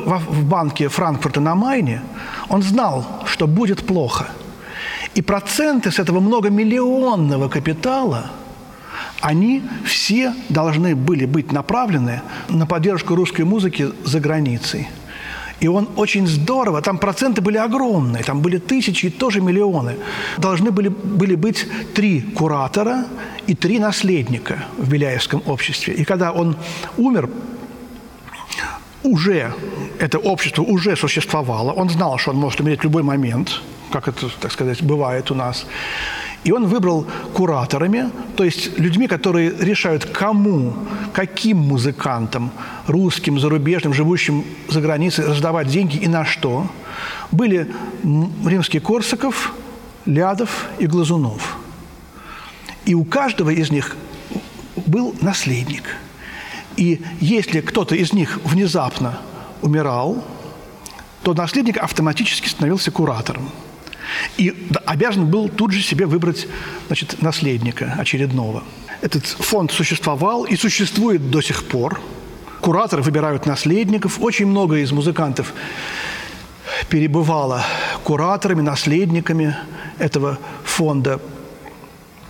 в, 0.06 0.46
банке 0.46 0.88
Франкфурта 0.88 1.42
на 1.42 1.56
Майне. 1.56 2.02
Он 2.48 2.62
знал, 2.62 3.24
что 3.26 3.48
будет 3.48 3.86
плохо. 3.86 4.28
И 5.16 5.22
проценты 5.24 5.90
с 5.90 5.98
этого 5.98 6.20
многомиллионного 6.20 7.50
капитала– 7.50 8.32
они 9.22 9.64
все 9.86 10.34
должны 10.48 10.96
были 10.96 11.26
быть 11.26 11.52
направлены 11.52 12.22
на 12.48 12.66
поддержку 12.66 13.16
русской 13.16 13.42
музыки 13.42 13.90
за 14.06 14.22
границей. 14.22 14.88
И 15.62 15.68
он 15.68 15.88
очень 15.98 16.28
здорово, 16.28 16.82
там 16.82 16.98
проценты 16.98 17.42
были 17.42 17.58
огромные, 17.58 18.24
там 18.24 18.42
были 18.42 18.58
тысячи 18.58 19.08
и 19.08 19.10
тоже 19.10 19.42
миллионы. 19.42 19.96
Должны 20.38 20.72
были, 20.72 20.90
были 20.90 21.36
быть 21.36 21.68
три 21.94 22.22
куратора 22.22 23.06
и 23.48 23.56
три 23.56 23.80
наследника 23.80 24.66
в 24.78 24.90
Беляевском 24.90 25.42
обществе. 25.46 25.94
И 25.94 26.06
когда 26.06 26.32
он 26.32 26.56
умер, 26.98 27.30
уже 29.04 29.54
это 30.00 30.18
общество 30.20 30.64
уже 30.64 30.96
существовало, 30.96 31.72
он 31.72 31.90
знал, 31.90 32.18
что 32.18 32.32
он 32.32 32.38
может 32.38 32.60
умереть 32.60 32.82
в 32.82 32.84
любой 32.84 33.04
момент, 33.04 33.62
как 33.92 34.08
это, 34.08 34.30
так 34.40 34.52
сказать, 34.52 34.82
бывает 34.84 35.32
у 35.32 35.36
нас. 35.36 35.66
И 36.44 36.52
он 36.52 36.68
выбрал 36.68 37.06
кураторами, 37.34 38.12
то 38.38 38.46
есть 38.46 38.80
людьми, 38.80 39.08
которые 39.08 39.54
решают, 39.60 40.06
кому, 40.06 40.74
каким 41.12 41.58
музыкантам, 41.58 42.52
русским, 42.88 43.40
зарубежным, 43.40 43.94
живущим 43.94 44.46
за 44.70 44.80
границей, 44.80 45.26
раздавать 45.26 45.68
деньги 45.68 45.98
и 45.98 46.08
на 46.08 46.24
что. 46.24 46.68
Были 47.32 47.70
римский 48.46 48.80
Корсаков, 48.80 49.54
Лядов 50.06 50.68
и 50.80 50.88
Глазунов. 50.88 51.58
И 52.86 52.96
у 52.96 53.04
каждого 53.04 53.50
из 53.50 53.70
них 53.70 53.98
был 54.86 55.14
наследник. 55.22 55.98
И 56.78 57.02
если 57.20 57.60
кто-то 57.60 57.96
из 57.96 58.14
них 58.14 58.40
внезапно 58.46 59.20
умирал, 59.62 60.24
то 61.24 61.34
наследник 61.34 61.78
автоматически 61.78 62.48
становился 62.48 62.92
куратором– 62.92 63.50
и 64.38 64.56
обязан 64.86 65.28
был 65.28 65.50
тут 65.50 65.72
же 65.72 65.82
себе 65.82 66.06
выбрать 66.06 66.48
значит, 66.88 67.22
наследника 67.22 67.96
очередного. 67.98 68.64
Этот 69.02 69.26
фонд 69.26 69.72
существовал 69.72 70.44
и 70.44 70.56
существует 70.56 71.30
до 71.30 71.42
сих 71.42 71.64
пор. 71.64 72.02
Кураторы 72.62 73.02
выбирают 73.02 73.46
наследников. 73.46 74.20
Очень 74.20 74.48
много 74.48 74.78
из 74.78 74.92
музыкантов 74.92 75.54
перебывало 76.90 77.64
кураторами, 78.04 78.62
наследниками 78.62 79.56
этого 79.98 80.38
фонда. 80.64 81.20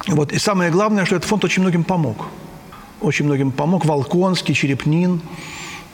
Вот. 0.08 0.32
И 0.32 0.40
самое 0.40 0.72
главное, 0.72 1.06
что 1.06 1.16
этот 1.16 1.28
фонд 1.28 1.44
очень 1.44 1.62
многим 1.62 1.84
помог. 1.84 2.28
Очень 3.02 3.26
многим 3.26 3.52
помог. 3.52 3.86
Волконский, 3.86 4.54
Черепнин. 4.54 5.22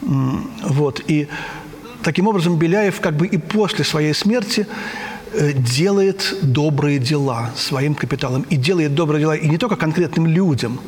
Вот. 0.01 1.01
И 1.07 1.27
таким 2.03 2.27
образом 2.27 2.57
Беляев 2.57 2.99
как 2.99 3.15
бы 3.15 3.27
и 3.27 3.37
после 3.37 3.85
своей 3.85 4.13
смерти 4.13 4.67
делает 5.53 6.35
добрые 6.41 6.99
дела 6.99 7.51
своим 7.55 7.95
капиталом. 7.95 8.43
И 8.49 8.55
делает 8.55 8.95
добрые 8.95 9.21
дела 9.21 9.35
и 9.35 9.47
не 9.47 9.57
только 9.57 9.75
конкретным 9.75 10.27
людям, 10.27 10.79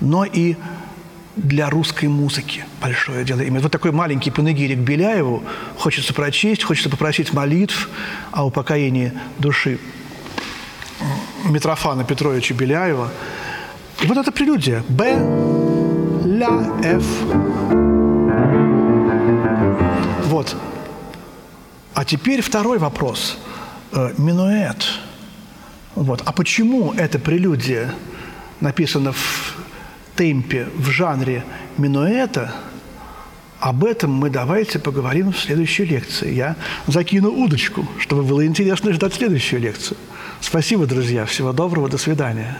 но 0.00 0.24
и 0.24 0.56
для 1.36 1.70
русской 1.70 2.06
музыки 2.06 2.64
большое 2.80 3.24
дело 3.24 3.40
имеет. 3.46 3.62
Вот 3.62 3.72
такой 3.72 3.92
маленький 3.92 4.30
панегирик 4.30 4.78
Беляеву 4.78 5.42
хочется 5.78 6.12
прочесть, 6.12 6.62
хочется 6.62 6.90
попросить 6.90 7.32
молитв 7.32 7.88
о 8.32 8.46
упокоении 8.46 9.12
души 9.38 9.78
Митрофана 11.44 12.04
Петровича 12.04 12.54
Беляева. 12.54 13.10
И 14.02 14.06
вот 14.06 14.18
это 14.18 14.30
прелюдия. 14.32 14.84
Б, 14.88 15.16
ля, 16.24 16.70
F. 16.82 17.04
Вот. 20.26 20.56
А 21.94 22.04
теперь 22.04 22.40
второй 22.40 22.78
вопрос. 22.78 23.38
Э, 23.92 24.12
минуэт. 24.16 24.84
Вот. 25.94 26.22
А 26.24 26.32
почему 26.32 26.92
эта 26.94 27.18
прелюдия 27.18 27.94
написана 28.60 29.12
в 29.12 29.56
темпе, 30.16 30.68
в 30.74 30.88
жанре 30.88 31.44
минуэта? 31.76 32.54
Об 33.60 33.84
этом 33.84 34.10
мы 34.10 34.30
давайте 34.30 34.78
поговорим 34.78 35.32
в 35.32 35.38
следующей 35.38 35.84
лекции. 35.84 36.32
Я 36.32 36.56
закину 36.86 37.30
удочку, 37.30 37.86
чтобы 37.98 38.22
было 38.22 38.44
интересно 38.46 38.92
ждать 38.92 39.14
следующую 39.14 39.60
лекцию. 39.60 39.98
Спасибо, 40.40 40.86
друзья. 40.86 41.26
Всего 41.26 41.52
доброго. 41.52 41.88
До 41.88 41.98
свидания. 41.98 42.58